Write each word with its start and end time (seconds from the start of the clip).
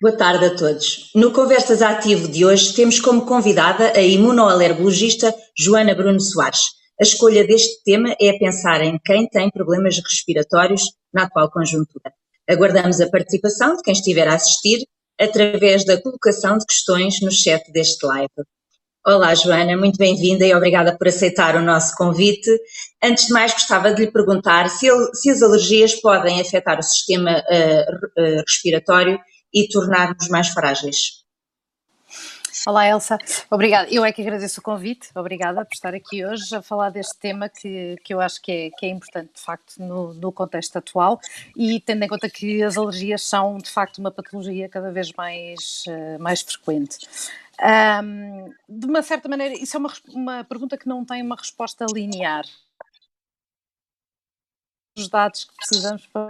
Boa 0.00 0.14
tarde 0.14 0.44
a 0.44 0.54
todos. 0.54 1.10
No 1.14 1.32
Conversas 1.32 1.80
Ativo 1.80 2.28
de 2.28 2.44
hoje 2.44 2.74
temos 2.74 3.00
como 3.00 3.24
convidada 3.24 3.92
a 3.96 4.02
imunoalergologista 4.02 5.34
Joana 5.58 5.94
Bruno 5.94 6.20
Soares. 6.20 6.60
A 7.00 7.02
escolha 7.02 7.46
deste 7.46 7.82
tema 7.82 8.14
é 8.20 8.38
pensar 8.38 8.82
em 8.82 8.98
quem 9.02 9.26
tem 9.26 9.50
problemas 9.50 9.96
respiratórios 9.98 10.82
na 11.14 11.22
atual 11.22 11.50
conjuntura. 11.50 12.12
Aguardamos 12.46 13.00
a 13.00 13.08
participação 13.08 13.74
de 13.74 13.82
quem 13.82 13.94
estiver 13.94 14.28
a 14.28 14.34
assistir 14.34 14.86
através 15.18 15.84
da 15.86 16.00
colocação 16.00 16.58
de 16.58 16.66
questões 16.66 17.20
no 17.22 17.32
chat 17.32 17.72
deste 17.72 18.04
live. 18.04 18.28
Olá, 19.08 19.32
Joana, 19.36 19.76
muito 19.76 19.98
bem-vinda 19.98 20.44
e 20.44 20.52
obrigada 20.52 20.98
por 20.98 21.06
aceitar 21.06 21.54
o 21.54 21.62
nosso 21.62 21.94
convite. 21.94 22.50
Antes 23.00 23.28
de 23.28 23.32
mais, 23.32 23.52
gostava 23.52 23.94
de 23.94 24.04
lhe 24.04 24.10
perguntar 24.10 24.68
se, 24.68 24.88
se 25.14 25.30
as 25.30 25.42
alergias 25.42 25.94
podem 25.94 26.40
afetar 26.40 26.76
o 26.76 26.82
sistema 26.82 27.38
uh, 27.38 28.42
respiratório 28.44 29.16
e 29.54 29.68
tornar-nos 29.68 30.28
mais 30.28 30.48
frágeis. 30.48 31.24
Olá, 32.66 32.88
Elsa. 32.88 33.16
Obrigada. 33.48 33.88
Eu 33.88 34.04
é 34.04 34.10
que 34.10 34.20
agradeço 34.20 34.58
o 34.58 34.62
convite. 34.62 35.08
Obrigada 35.14 35.64
por 35.64 35.72
estar 35.72 35.94
aqui 35.94 36.26
hoje 36.26 36.52
a 36.52 36.60
falar 36.60 36.90
deste 36.90 37.16
tema 37.16 37.48
que, 37.48 37.94
que 38.02 38.12
eu 38.12 38.20
acho 38.20 38.42
que 38.42 38.50
é, 38.50 38.70
que 38.76 38.86
é 38.86 38.88
importante, 38.88 39.30
de 39.36 39.40
facto, 39.40 39.74
no, 39.78 40.14
no 40.14 40.32
contexto 40.32 40.76
atual 40.76 41.20
e 41.56 41.78
tendo 41.78 42.02
em 42.02 42.08
conta 42.08 42.28
que 42.28 42.64
as 42.64 42.76
alergias 42.76 43.22
são, 43.22 43.56
de 43.58 43.70
facto, 43.70 43.98
uma 43.98 44.10
patologia 44.10 44.68
cada 44.68 44.90
vez 44.90 45.12
mais, 45.12 45.84
uh, 45.86 46.20
mais 46.20 46.42
frequente. 46.42 46.98
Um, 47.62 48.52
de 48.68 48.86
uma 48.86 49.02
certa 49.02 49.28
maneira, 49.28 49.54
isso 49.54 49.76
é 49.76 49.80
uma, 49.80 49.92
uma 50.08 50.44
pergunta 50.44 50.76
que 50.76 50.88
não 50.88 51.04
tem 51.04 51.22
uma 51.22 51.36
resposta 51.36 51.86
linear. 51.92 52.44
Os 54.96 55.08
dados 55.08 55.44
que 55.44 55.54
precisamos 55.54 56.06
para 56.06 56.28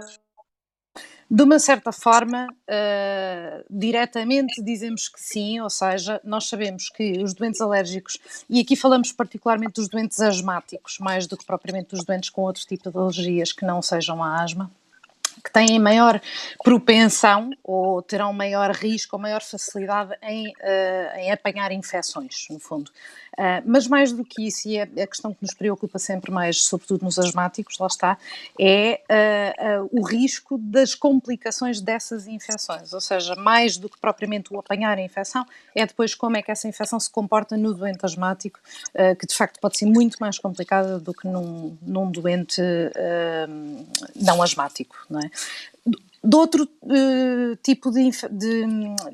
de 1.29 1.43
uma 1.43 1.59
certa 1.59 1.91
forma, 1.91 2.47
uh, 2.47 3.65
diretamente 3.69 4.63
dizemos 4.63 5.09
que 5.09 5.19
sim, 5.21 5.59
ou 5.59 5.69
seja, 5.69 6.21
nós 6.23 6.47
sabemos 6.47 6.89
que 6.89 7.21
os 7.21 7.33
doentes 7.33 7.59
alérgicos, 7.59 8.17
e 8.49 8.61
aqui 8.61 8.77
falamos 8.77 9.11
particularmente 9.11 9.73
dos 9.73 9.89
doentes 9.89 10.21
asmáticos, 10.21 10.97
mais 10.99 11.27
do 11.27 11.35
que 11.35 11.45
propriamente 11.45 11.89
dos 11.89 12.05
doentes 12.05 12.29
com 12.29 12.43
outro 12.43 12.65
tipo 12.65 12.89
de 12.89 12.97
alergias 12.97 13.51
que 13.51 13.65
não 13.65 13.81
sejam 13.81 14.23
a 14.23 14.41
asma, 14.41 14.71
que 15.43 15.51
têm 15.51 15.79
maior 15.79 16.21
propensão 16.63 17.51
ou 17.63 18.01
terão 18.01 18.33
maior 18.33 18.71
risco 18.71 19.15
ou 19.15 19.21
maior 19.21 19.41
facilidade 19.41 20.13
em, 20.23 20.47
uh, 20.49 21.17
em 21.17 21.31
apanhar 21.31 21.71
infecções, 21.71 22.47
no 22.49 22.59
fundo. 22.59 22.91
Uh, 23.33 23.61
mas 23.65 23.87
mais 23.87 24.11
do 24.11 24.25
que 24.25 24.47
isso, 24.47 24.67
e 24.67 24.77
é 24.77 24.83
a 24.83 25.07
questão 25.07 25.31
que 25.31 25.43
nos 25.43 25.53
preocupa 25.53 25.99
sempre 25.99 26.31
mais, 26.31 26.63
sobretudo 26.63 27.05
nos 27.05 27.19
asmáticos, 27.19 27.77
lá 27.77 27.85
está, 27.85 28.17
é 28.59 29.01
uh, 29.79 29.89
o 29.91 30.03
risco 30.03 30.57
das 30.57 30.95
complicações 30.95 31.79
dessas 31.79 32.27
infecções. 32.27 32.93
Ou 32.93 33.01
seja, 33.01 33.35
mais 33.35 33.77
do 33.77 33.89
que 33.89 33.99
propriamente 33.99 34.51
o 34.51 34.59
apanhar 34.59 34.97
a 34.97 35.01
infecção, 35.01 35.45
é 35.75 35.85
depois 35.85 36.15
como 36.15 36.35
é 36.35 36.41
que 36.41 36.51
essa 36.51 36.67
infecção 36.67 36.99
se 36.99 37.11
comporta 37.11 37.55
no 37.55 37.73
doente 37.73 38.03
asmático, 38.03 38.59
que 39.19 39.27
de 39.27 39.35
facto 39.35 39.59
pode 39.59 39.77
ser 39.77 39.85
muito 39.85 40.17
mais 40.19 40.39
complicada 40.39 40.99
do 40.99 41.13
que 41.13 41.27
num, 41.27 41.77
num 41.81 42.09
doente 42.09 42.61
não 44.15 44.41
asmático. 44.41 44.95
Não 45.09 45.19
é? 45.19 45.26
né? 45.27 45.91
De 46.27 46.35
outro 46.35 46.63
uh, 46.63 47.55
tipo 47.63 47.89
de, 47.89 48.11
de, 48.29 48.65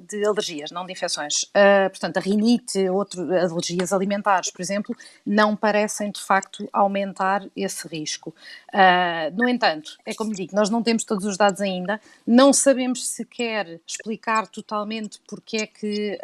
de, 0.09 0.25
alergias, 0.25 0.71
não 0.71 0.83
de 0.83 0.93
infecções. 0.93 1.43
Uh, 1.43 1.87
portanto, 1.91 2.17
a 2.17 2.19
rinite, 2.19 2.89
outro, 2.89 3.21
alergias 3.21 3.93
alimentares, 3.93 4.49
por 4.49 4.63
exemplo, 4.63 4.95
não 5.23 5.55
parecem 5.55 6.09
de 6.09 6.19
facto 6.19 6.67
aumentar 6.73 7.47
esse 7.55 7.87
risco. 7.87 8.33
Uh, 8.73 9.29
no 9.37 9.47
entanto, 9.47 9.95
é 10.07 10.15
como 10.15 10.33
digo, 10.33 10.55
nós 10.55 10.71
não 10.71 10.81
temos 10.81 11.03
todos 11.03 11.23
os 11.27 11.37
dados 11.37 11.61
ainda, 11.61 12.01
não 12.25 12.51
sabemos 12.51 13.07
sequer 13.07 13.79
explicar 13.85 14.47
totalmente 14.47 15.21
porque 15.27 15.57
é 15.57 15.67
que 15.67 16.19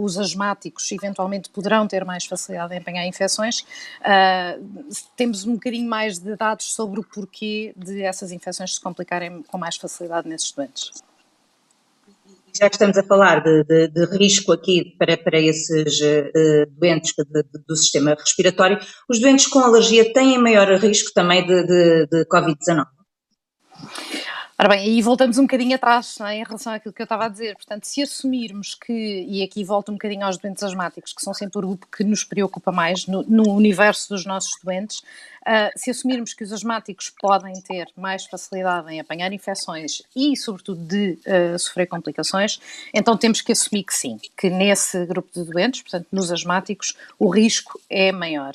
os 0.00 0.18
asmáticos 0.18 0.90
eventualmente 0.90 1.48
poderão 1.50 1.86
ter 1.86 2.04
mais 2.04 2.24
facilidade 2.24 2.74
em 2.74 2.78
apanhar 2.78 3.06
infecções. 3.06 3.64
temos 5.16 5.44
um 5.44 5.54
bocadinho 5.54 5.88
mais 5.88 6.18
de 6.18 6.34
dados 6.36 6.74
sobre 6.74 7.00
o 7.00 7.04
porquê 7.04 7.72
de 7.76 8.02
essas 8.02 8.32
infecções 8.32 8.74
se 8.74 8.80
complicarem 8.80 9.42
com 9.42 9.58
mais 9.58 9.76
facilidade 9.76 10.23
nesses 10.24 10.52
doentes. 10.52 10.90
Já 12.56 12.68
que 12.68 12.76
estamos 12.76 12.96
a 12.96 13.02
falar 13.02 13.42
de, 13.42 13.64
de, 13.64 13.88
de 13.88 14.04
risco 14.16 14.52
aqui 14.52 14.94
para, 14.96 15.16
para 15.16 15.40
esses 15.40 16.00
uh, 16.00 16.70
doentes 16.78 17.12
de, 17.16 17.42
do 17.66 17.74
sistema 17.74 18.14
respiratório, 18.14 18.78
os 19.08 19.20
doentes 19.20 19.48
com 19.48 19.58
alergia 19.58 20.12
têm 20.12 20.38
maior 20.38 20.68
risco 20.76 21.12
também 21.12 21.44
de, 21.44 22.06
de 22.06 22.24
Covid-19? 22.26 22.86
Ora 24.56 24.68
bem, 24.68 24.78
aí 24.78 25.02
voltamos 25.02 25.36
um 25.36 25.42
bocadinho 25.42 25.74
atrás 25.74 26.16
é, 26.20 26.36
em 26.36 26.44
relação 26.44 26.72
àquilo 26.72 26.94
que 26.94 27.02
eu 27.02 27.04
estava 27.04 27.24
a 27.24 27.28
dizer. 27.28 27.56
Portanto, 27.56 27.84
se 27.84 28.00
assumirmos 28.00 28.76
que, 28.76 28.92
e 29.28 29.42
aqui 29.42 29.64
volto 29.64 29.90
um 29.90 29.94
bocadinho 29.94 30.24
aos 30.24 30.38
doentes 30.38 30.62
asmáticos, 30.62 31.12
que 31.12 31.22
são 31.22 31.34
sempre 31.34 31.58
o 31.58 31.62
grupo 31.62 31.88
que 31.88 32.04
nos 32.04 32.22
preocupa 32.22 32.70
mais 32.70 33.04
no, 33.08 33.24
no 33.24 33.50
universo 33.50 34.10
dos 34.10 34.24
nossos 34.24 34.52
doentes, 34.62 35.02
Uh, 35.46 35.70
se 35.76 35.90
assumirmos 35.90 36.32
que 36.32 36.42
os 36.42 36.52
asmáticos 36.52 37.12
podem 37.20 37.60
ter 37.60 37.88
mais 37.96 38.24
facilidade 38.24 38.90
em 38.90 38.98
apanhar 38.98 39.30
infecções 39.32 40.02
e, 40.16 40.34
sobretudo, 40.36 40.80
de 40.80 41.18
uh, 41.26 41.58
sofrer 41.58 41.86
complicações, 41.86 42.58
então 42.94 43.14
temos 43.16 43.42
que 43.42 43.52
assumir 43.52 43.84
que 43.84 43.94
sim, 43.94 44.18
que 44.36 44.48
nesse 44.48 45.04
grupo 45.04 45.28
de 45.34 45.44
doentes, 45.44 45.82
portanto, 45.82 46.06
nos 46.10 46.32
asmáticos, 46.32 46.94
o 47.18 47.28
risco 47.28 47.78
é 47.90 48.10
maior. 48.10 48.52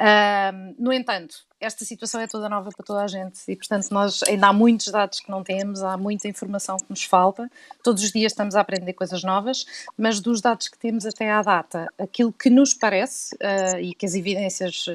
Uh, 0.00 0.74
no 0.78 0.92
entanto, 0.92 1.44
esta 1.60 1.84
situação 1.84 2.20
é 2.20 2.26
toda 2.26 2.48
nova 2.48 2.70
para 2.70 2.84
toda 2.84 3.02
a 3.02 3.06
gente 3.06 3.38
e, 3.46 3.54
portanto, 3.54 3.88
nós 3.90 4.22
ainda 4.22 4.48
há 4.48 4.52
muitos 4.52 4.86
dados 4.86 5.20
que 5.20 5.30
não 5.30 5.44
temos, 5.44 5.82
há 5.82 5.96
muita 5.96 6.26
informação 6.26 6.78
que 6.78 6.86
nos 6.88 7.04
falta. 7.04 7.50
Todos 7.84 8.02
os 8.02 8.10
dias 8.10 8.32
estamos 8.32 8.56
a 8.56 8.60
aprender 8.60 8.94
coisas 8.94 9.22
novas, 9.22 9.66
mas 9.96 10.20
dos 10.20 10.40
dados 10.40 10.68
que 10.68 10.78
temos 10.78 11.04
até 11.04 11.30
à 11.30 11.42
data, 11.42 11.92
aquilo 11.98 12.32
que 12.32 12.48
nos 12.48 12.72
parece 12.72 13.34
uh, 13.34 13.78
e 13.78 13.94
que 13.94 14.06
as 14.06 14.14
evidências 14.14 14.86
uh, 14.86 14.92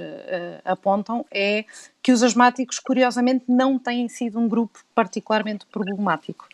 apontam 0.65 1.23
é 1.35 1.65
que 2.05 2.11
os 2.11 2.21
asmáticos, 2.21 2.77
curiosamente, 2.77 3.45
não 3.47 3.79
têm 3.79 4.07
sido 4.07 4.39
um 4.39 4.47
grupo 4.47 4.77
particularmente 4.93 5.65
problemático. 5.65 6.47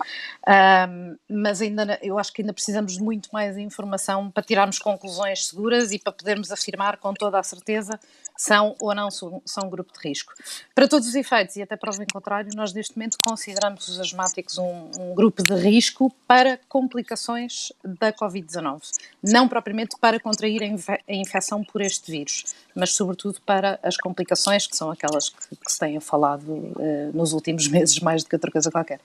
Um, 0.47 1.17
mas 1.27 1.61
ainda, 1.61 1.99
eu 2.01 2.17
acho 2.17 2.31
que 2.31 2.41
ainda 2.41 2.53
precisamos 2.53 2.93
de 2.93 3.03
muito 3.03 3.27
mais 3.33 3.57
informação 3.57 4.31
para 4.31 4.43
tirarmos 4.43 4.79
conclusões 4.79 5.47
seguras 5.47 5.91
e 5.91 5.99
para 5.99 6.13
podermos 6.13 6.53
afirmar 6.53 6.95
com 6.95 7.13
toda 7.13 7.37
a 7.37 7.43
certeza 7.43 7.99
são 8.37 8.77
ou 8.79 8.95
não 8.95 9.11
são, 9.11 9.41
são 9.45 9.67
um 9.67 9.69
grupo 9.69 9.91
de 9.91 10.07
risco. 10.07 10.33
Para 10.73 10.87
todos 10.87 11.07
os 11.07 11.15
efeitos, 11.15 11.57
e 11.57 11.61
até 11.61 11.75
prova 11.75 12.01
em 12.01 12.07
contrário, 12.11 12.49
nós 12.55 12.73
neste 12.73 12.97
momento 12.97 13.17
consideramos 13.21 13.89
os 13.89 13.99
asmáticos 13.99 14.57
um, 14.57 14.89
um 14.99 15.13
grupo 15.13 15.43
de 15.43 15.53
risco 15.53 16.11
para 16.25 16.59
complicações 16.69 17.73
da 17.83 18.13
Covid-19. 18.13 18.83
Não 19.21 19.49
propriamente 19.49 19.97
para 19.99 20.17
contrair 20.17 20.63
a, 20.63 20.65
infe 20.65 20.91
a 20.91 21.13
infecção 21.13 21.61
por 21.61 21.81
este 21.81 22.09
vírus, 22.09 22.45
mas 22.73 22.93
sobretudo 22.93 23.39
para 23.45 23.79
as 23.83 23.97
complicações, 23.97 24.65
que 24.65 24.75
são 24.75 24.89
aquelas 24.89 25.29
que 25.29 25.40
que, 25.47 25.55
que 25.55 25.71
se 25.71 25.79
tenha 25.79 26.01
falado 26.01 26.51
uh, 26.51 27.11
nos 27.13 27.33
últimos 27.33 27.67
meses, 27.69 27.99
mais 27.99 28.23
do 28.23 28.29
que 28.29 28.35
outra 28.35 28.51
coisa 28.51 28.71
qualquer. 28.71 28.99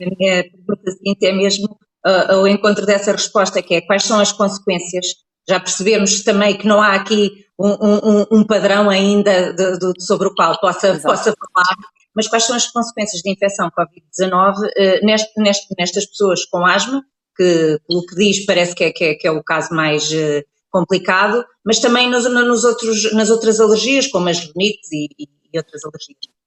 A 0.00 0.04
minha 0.16 0.44
pergunta 0.44 0.90
seguinte 0.92 1.26
é 1.26 1.32
mesmo 1.32 1.66
uh, 2.06 2.32
ao 2.32 2.46
encontro 2.46 2.86
dessa 2.86 3.12
resposta, 3.12 3.62
que 3.62 3.74
é 3.74 3.80
quais 3.80 4.04
são 4.04 4.20
as 4.20 4.32
consequências? 4.32 5.06
Já 5.48 5.58
percebemos 5.58 6.22
também 6.22 6.56
que 6.56 6.66
não 6.66 6.80
há 6.80 6.94
aqui 6.94 7.46
um, 7.58 7.70
um, 7.70 8.26
um 8.30 8.46
padrão 8.46 8.88
ainda 8.88 9.52
de, 9.52 9.78
de, 9.78 10.02
sobre 10.04 10.28
o 10.28 10.34
qual 10.34 10.58
possa, 10.60 10.98
possa 11.00 11.34
falar, 11.34 11.76
mas 12.14 12.28
quais 12.28 12.44
são 12.44 12.54
as 12.54 12.66
consequências 12.66 13.22
de 13.22 13.30
infecção 13.30 13.70
Covid-19 13.70 14.56
uh, 14.56 15.06
neste, 15.06 15.40
neste, 15.40 15.74
nestas 15.76 16.06
pessoas 16.06 16.44
com 16.44 16.64
asma, 16.64 17.02
que, 17.36 17.80
pelo 17.88 18.06
que 18.06 18.14
diz, 18.14 18.46
parece 18.46 18.74
que 18.74 18.84
é, 18.84 18.92
que 18.92 19.04
é, 19.04 19.14
que 19.14 19.26
é 19.26 19.30
o 19.30 19.42
caso 19.42 19.74
mais 19.74 20.10
uh, 20.10 20.42
complicado, 20.70 21.44
mas 21.64 21.80
também 21.80 22.10
nos, 22.10 22.24
nos 22.30 22.64
outros, 22.64 23.12
nas 23.12 23.30
outras 23.30 23.60
alergias, 23.60 24.06
como 24.06 24.28
as 24.28 24.38
rinites 24.38 24.92
e, 24.92 25.08
e 25.52 25.58
outras 25.58 25.84
alergias. 25.84 26.37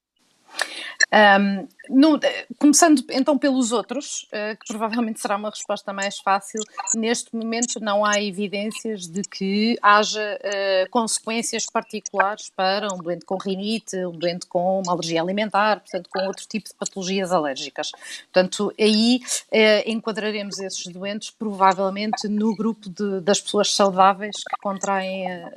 Um, 1.13 1.68
no, 1.89 2.18
começando 2.57 3.03
então 3.09 3.38
pelos 3.38 3.74
outros, 3.74 4.24
uh, 4.31 4.57
que 4.57 4.68
provavelmente 4.68 5.19
será 5.19 5.36
uma 5.36 5.50
resposta 5.50 5.92
mais 5.92 6.19
fácil, 6.19 6.62
neste 6.95 7.36
momento 7.36 7.81
não 7.81 8.06
há 8.06 8.21
evidências 8.21 9.07
de 9.07 9.21
que 9.24 9.77
haja 9.81 10.39
uh, 10.39 10.89
consequências 10.89 11.65
particulares 11.65 12.50
para 12.56 12.88
um 12.94 12.98
doente 12.98 13.25
com 13.25 13.36
rinite, 13.36 13.98
um 14.06 14.12
doente 14.12 14.45
com 14.45 14.81
uma 14.81 14.94
alergia 14.94 15.21
alimentar, 15.21 15.81
portanto, 15.81 16.09
com 16.09 16.25
outro 16.27 16.45
tipo 16.48 16.69
de 16.69 16.75
patologias 16.75 17.33
alérgicas. 17.33 17.92
Portanto, 18.31 18.74
aí 18.80 19.19
uh, 19.51 19.89
enquadraremos 19.89 20.59
esses 20.59 20.88
doentes 20.88 21.30
provavelmente 21.31 22.27
no 22.30 22.56
grupo 22.56 22.89
de, 22.89 23.19
das 23.19 23.42
pessoas 23.42 23.74
saudáveis 23.74 24.38
que 24.38 24.62
contraem 24.62 25.30
a, 25.30 25.47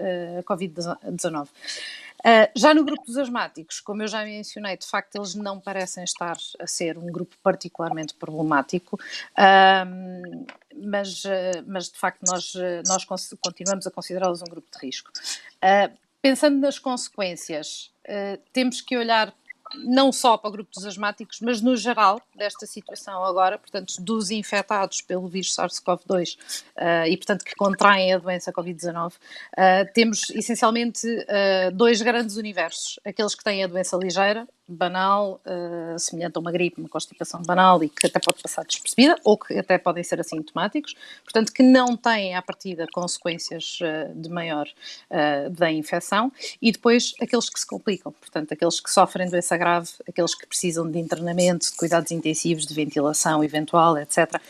a 0.41 0.43
Covid-19. 0.43 1.49
Uh, 2.25 2.49
já 2.57 2.73
no 2.73 2.85
grupo 2.85 3.05
dos 3.05 3.19
asmáticos, 3.19 3.81
como 3.81 4.03
eu 4.03 4.09
já 4.09 4.25
mencionei, 4.25 4.79
de 4.79 4.87
facto 4.87 5.17
eles 5.17 5.35
não 5.35 5.61
parecem 5.61 6.05
estar 6.05 6.37
a 6.59 6.67
ser 6.67 6.97
um 6.97 7.07
grupo 7.07 7.37
particularmente 7.43 8.15
problemático, 8.15 8.99
mas, 10.75 11.25
uh, 11.25 11.65
mas 11.67 11.91
de 11.91 11.99
facto 11.99 12.23
nós, 12.27 12.55
nós 12.87 13.05
continuamos 13.41 13.87
a 13.87 13.91
considerá-los 13.91 14.41
um 14.41 14.47
grupo 14.47 14.69
de 14.73 14.87
risco. 14.87 15.11
pensando 16.23 16.59
nas 16.61 16.79
consequências, 16.79 17.93
temos 18.53 18.81
que 18.81 18.97
olhar 18.97 19.35
não 19.79 20.13
só 20.13 20.37
para 20.37 20.49
o 20.49 20.53
grupo 20.53 20.71
dos 20.73 20.85
asmáticos, 20.85 21.41
mas 21.41 21.61
no 21.61 21.77
geral 21.77 22.21
desta 22.35 22.67
situação 22.67 23.25
agora, 23.25 23.59
portanto, 23.59 23.95
dos 24.01 24.31
infectados 24.31 25.01
pelo 25.01 25.27
vírus 25.29 25.55
SARS-CoV-2 25.55 26.37
uh, 26.37 27.07
e, 27.07 27.17
portanto, 27.17 27.45
que 27.45 27.55
contraem 27.55 28.13
a 28.13 28.19
doença 28.19 28.53
Covid-19, 28.53 29.13
uh, 29.13 29.93
temos 29.93 30.31
essencialmente 30.31 31.07
uh, 31.07 31.71
dois 31.73 32.01
grandes 32.03 32.37
universos: 32.37 32.99
aqueles 33.05 33.35
que 33.35 33.45
têm 33.45 33.65
a 33.65 33.67
doença 33.67 33.97
ligeira, 33.97 34.47
banal, 34.67 35.41
uh, 35.47 35.99
semelhante 35.99 36.37
a 36.37 36.41
uma 36.41 36.51
gripe, 36.51 36.81
uma 36.81 36.89
constipação 36.89 37.43
banal 37.43 37.83
e 37.85 37.89
que 37.89 38.07
até 38.07 38.19
pode 38.19 38.43
passar 38.43 38.65
despercebida 38.65 39.17
ou 39.23 39.37
que 39.37 39.59
até 39.59 39.77
podem 39.77 40.03
ser 40.03 40.21
assintomáticos, 40.21 40.95
portanto 41.23 41.53
que 41.53 41.63
não 41.63 41.97
têm 41.97 42.35
à 42.35 42.41
partida 42.41 42.87
consequências 42.93 43.79
uh, 43.81 44.15
de 44.15 44.29
maior 44.31 44.67
uh, 44.67 45.51
da 45.51 45.71
infecção 45.71 46.33
e 46.63 46.73
depois 46.73 47.15
aqueles 47.21 47.51
que 47.51 47.61
se 47.61 47.67
complicam, 47.67 48.13
portanto 48.13 48.53
aqueles 48.53 48.81
que 48.81 48.91
sofrem 48.91 49.29
doença 49.29 49.57
grave, 49.57 49.91
aqueles 50.09 50.35
que 50.35 50.47
precisam 50.47 50.91
de 50.91 50.99
internamento, 50.99 51.71
de 51.71 51.77
cuidados 51.77 52.11
intensivos, 52.11 52.67
de 52.67 52.75
ventilação 52.75 53.45
eventual, 53.45 53.99
etc. 53.99 54.41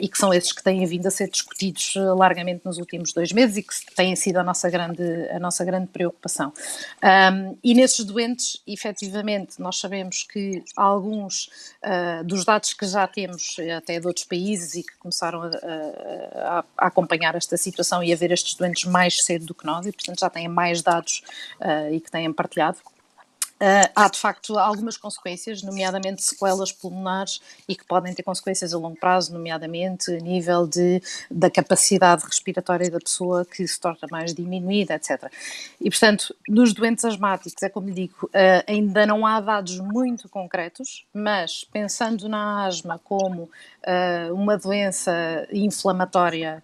e 0.00 0.08
que 0.08 0.18
são 0.18 0.32
esses 0.32 0.52
que 0.52 0.62
têm 0.62 0.84
vindo 0.86 1.06
a 1.06 1.10
ser 1.10 1.28
discutidos 1.28 1.94
largamente 1.96 2.62
nos 2.64 2.78
últimos 2.78 3.12
dois 3.12 3.32
meses 3.32 3.56
e 3.56 3.62
que 3.62 3.94
têm 3.94 4.14
sido 4.16 4.38
a 4.38 4.44
nossa 4.44 4.68
grande, 4.68 5.28
a 5.30 5.38
nossa 5.38 5.64
grande 5.64 5.88
preocupação. 5.88 6.52
Um, 7.02 7.56
e 7.62 7.74
nesses 7.74 8.04
doentes, 8.04 8.62
efetivamente, 8.66 9.45
nós 9.58 9.78
sabemos 9.78 10.22
que 10.22 10.64
alguns 10.76 11.48
uh, 11.82 12.24
dos 12.24 12.44
dados 12.44 12.72
que 12.72 12.86
já 12.86 13.06
temos, 13.06 13.56
até 13.76 14.00
de 14.00 14.06
outros 14.06 14.24
países, 14.24 14.74
e 14.74 14.82
que 14.82 14.96
começaram 14.98 15.42
a, 15.42 15.46
a, 15.48 16.58
a, 16.58 16.86
acompanhar 16.86 17.34
esta 17.34 17.56
situação 17.56 18.02
e 18.02 18.12
a 18.12 18.16
ver 18.16 18.32
estes 18.32 18.54
doentes 18.54 18.84
mais 18.84 19.24
cedo 19.24 19.46
do 19.46 19.54
que 19.54 19.66
nós, 19.66 19.86
e 19.86 19.92
portanto 19.92 20.20
já 20.20 20.30
têm 20.30 20.48
mais 20.48 20.82
dados 20.82 21.22
uh, 21.60 21.92
e 21.92 22.00
que 22.00 22.10
têm 22.10 22.32
partilhado, 22.32 22.78
Uh, 23.56 23.88
há 23.94 24.08
de 24.08 24.18
facto 24.18 24.58
algumas 24.58 24.96
consequências, 24.96 25.62
nomeadamente 25.62 26.22
sequelas 26.22 26.70
pulmonares 26.72 27.40
e 27.66 27.74
que 27.74 27.84
podem 27.84 28.12
ter 28.14 28.22
consequências 28.22 28.74
a 28.74 28.78
longo 28.78 28.98
prazo, 28.98 29.32
nomeadamente 29.32 30.10
a 30.14 30.18
nível 30.18 30.66
de, 30.66 31.02
da 31.30 31.50
capacidade 31.50 32.24
respiratória 32.24 32.90
da 32.90 32.98
pessoa 32.98 33.44
que 33.44 33.66
se 33.66 33.80
torna 33.80 34.06
mais 34.10 34.34
diminuída, 34.34 34.94
etc. 34.94 35.30
E 35.80 35.88
portanto, 35.90 36.34
nos 36.48 36.74
doentes 36.74 37.04
asmáticos, 37.04 37.62
é 37.62 37.68
como 37.68 37.88
lhe 37.88 37.94
digo, 37.94 38.26
uh, 38.26 38.64
ainda 38.66 39.06
não 39.06 39.26
há 39.26 39.40
dados 39.40 39.80
muito 39.80 40.28
concretos, 40.28 41.06
mas 41.12 41.64
pensando 41.64 42.28
na 42.28 42.66
asma 42.66 43.00
como 43.02 43.42
uh, 43.44 44.34
uma 44.34 44.58
doença 44.58 45.12
inflamatória 45.50 46.62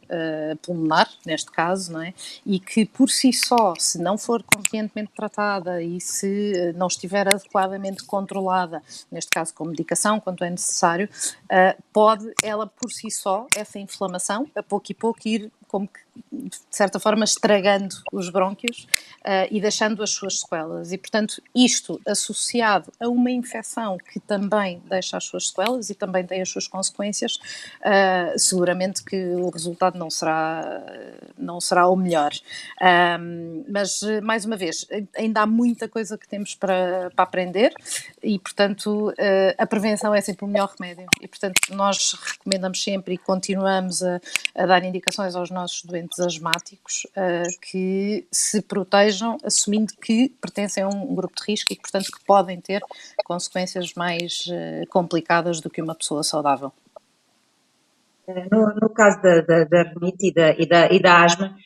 pulmonar, 0.62 1.08
neste 1.24 1.50
caso, 1.50 1.92
não 1.92 2.02
é? 2.02 2.12
e 2.44 2.58
que 2.58 2.84
por 2.84 3.08
si 3.08 3.32
só, 3.32 3.74
se 3.78 3.98
não 3.98 4.18
for 4.18 4.42
convenientemente 4.42 5.12
tratada 5.14 5.82
e 5.82 6.00
se 6.00 6.72
não 6.82 6.88
estiver 6.88 7.28
adequadamente 7.28 8.04
controlada, 8.04 8.82
neste 9.10 9.30
caso 9.30 9.54
com 9.54 9.64
medicação, 9.64 10.18
quanto 10.18 10.42
é 10.42 10.50
necessário, 10.50 11.08
uh, 11.44 11.82
pode 11.92 12.32
ela 12.42 12.66
por 12.66 12.90
si 12.90 13.08
só, 13.10 13.46
essa 13.56 13.78
inflamação, 13.78 14.48
a 14.56 14.62
pouco 14.62 14.90
e 14.90 14.94
pouco 14.94 15.20
ir 15.24 15.52
como 15.72 15.88
que 15.88 16.00
de 16.30 16.58
certa 16.70 17.00
forma 17.00 17.24
estragando 17.24 17.94
os 18.12 18.28
brônquios 18.28 18.86
uh, 19.20 19.48
e 19.50 19.60
deixando 19.60 20.02
as 20.02 20.10
suas 20.10 20.40
sequelas. 20.40 20.92
E, 20.92 20.98
portanto, 20.98 21.42
isto 21.54 22.00
associado 22.06 22.92
a 23.00 23.08
uma 23.08 23.30
infecção 23.30 23.96
que 23.96 24.20
também 24.20 24.82
deixa 24.88 25.16
as 25.16 25.24
suas 25.24 25.48
sequelas 25.48 25.88
e 25.88 25.94
também 25.94 26.26
tem 26.26 26.42
as 26.42 26.50
suas 26.50 26.68
consequências, 26.68 27.36
uh, 27.36 28.38
seguramente 28.38 29.02
que 29.02 29.16
o 29.16 29.48
resultado 29.48 29.98
não 29.98 30.10
será, 30.10 30.82
não 31.38 31.60
será 31.60 31.88
o 31.88 31.96
melhor. 31.96 32.32
Mas, 33.68 34.00
mais 34.22 34.44
uma 34.44 34.56
vez, 34.56 34.86
ainda 35.16 35.42
há 35.42 35.46
muita 35.46 35.88
coisa 35.88 36.18
que 36.18 36.28
temos 36.28 36.54
para, 36.54 37.10
para 37.14 37.22
aprender 37.24 37.72
e, 38.22 38.38
portanto, 38.38 39.10
uh, 39.10 39.54
a 39.56 39.66
prevenção 39.66 40.14
é 40.14 40.20
sempre 40.20 40.44
o 40.44 40.48
melhor 40.48 40.74
remédio. 40.78 41.06
E, 41.20 41.28
portanto, 41.28 41.56
nós 41.70 42.12
recomendamos 42.12 42.82
sempre 42.82 43.14
e 43.14 43.18
continuamos 43.18 44.02
a, 44.02 44.20
a 44.54 44.66
dar 44.66 44.84
indicações 44.84 45.34
aos 45.34 45.50
nossos 45.50 45.61
doentes 45.70 45.84
doentes 45.84 46.20
asmáticos 46.20 47.06
uh, 47.16 47.60
que 47.60 48.26
se 48.30 48.60
protejam, 48.62 49.36
assumindo 49.44 49.92
que 50.00 50.28
pertencem 50.40 50.82
a 50.82 50.88
um 50.88 51.14
grupo 51.14 51.34
de 51.36 51.50
risco 51.50 51.72
e 51.72 51.76
portanto, 51.76 52.06
que 52.06 52.24
podem 52.24 52.60
ter 52.60 52.82
consequências 53.24 53.94
mais 53.94 54.44
uh, 54.46 54.86
complicadas 54.88 55.60
do 55.60 55.70
que 55.70 55.80
uma 55.80 55.94
pessoa 55.94 56.22
saudável. 56.22 56.72
No, 58.50 58.74
no 58.80 58.88
caso 58.90 59.20
da, 59.20 59.40
da, 59.40 59.64
da 59.64 59.92
e 60.20 60.32
da, 60.32 60.50
e 60.52 60.66
da, 60.66 60.92
e 60.92 61.02
da 61.02 61.24
asma, 61.24 61.56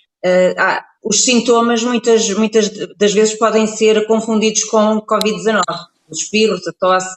há, 0.59 0.85
os 1.05 1.23
sintomas 1.23 1.83
muitas, 1.85 2.29
muitas 2.31 2.71
das 2.97 3.13
vezes 3.13 3.39
podem 3.39 3.67
ser 3.67 4.07
confundidos 4.07 4.65
com 4.65 5.01
Covid-19, 5.03 5.63
os 6.09 6.23
espirros, 6.23 6.67
a 6.67 6.73
tosse, 6.73 7.15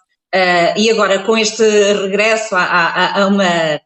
e 0.78 0.92
agora 0.92 1.24
com 1.24 1.38
este 1.38 1.64
regresso 1.94 2.54
a, 2.54 2.64
a, 2.64 3.24
a 3.24 3.28
uma 3.28 3.80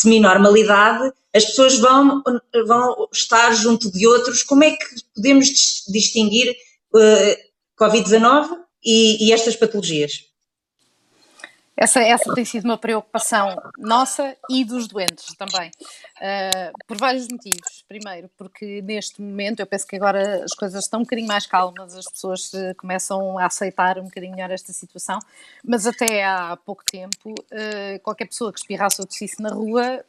semi-normalidade, 0.00 1.12
as 1.34 1.44
pessoas 1.44 1.78
vão, 1.78 2.22
vão 2.66 3.08
estar 3.12 3.52
junto 3.52 3.90
de 3.90 4.06
outros. 4.06 4.42
Como 4.42 4.64
é 4.64 4.70
que 4.70 4.84
podemos 5.14 5.48
distinguir 5.88 6.56
uh, 6.94 7.82
Covid-19 7.82 8.50
e, 8.84 9.26
e 9.26 9.32
estas 9.32 9.56
patologias? 9.56 10.24
Essa, 11.80 12.00
essa 12.00 12.34
tem 12.34 12.44
sido 12.44 12.64
uma 12.64 12.76
preocupação 12.76 13.56
nossa 13.78 14.36
e 14.50 14.64
dos 14.64 14.88
doentes 14.88 15.26
também, 15.36 15.70
uh, 15.70 16.72
por 16.88 16.96
vários 16.96 17.28
motivos. 17.28 17.84
Primeiro, 17.86 18.28
porque 18.36 18.82
neste 18.82 19.22
momento, 19.22 19.60
eu 19.60 19.66
penso 19.66 19.86
que 19.86 19.94
agora 19.94 20.42
as 20.44 20.54
coisas 20.54 20.84
estão 20.84 20.98
um 20.98 21.02
bocadinho 21.04 21.28
mais 21.28 21.46
calmas, 21.46 21.94
as 21.94 22.06
pessoas 22.06 22.52
uh, 22.52 22.74
começam 22.76 23.38
a 23.38 23.46
aceitar 23.46 23.96
um 23.96 24.04
bocadinho 24.04 24.34
melhor 24.34 24.50
esta 24.50 24.72
situação, 24.72 25.20
mas 25.64 25.86
até 25.86 26.24
há 26.24 26.56
pouco 26.56 26.82
tempo, 26.84 27.30
uh, 27.30 28.00
qualquer 28.02 28.26
pessoa 28.26 28.52
que 28.52 28.58
espirrasse 28.58 29.00
ou 29.00 29.06
tossisse 29.06 29.40
na 29.40 29.50
rua, 29.50 30.04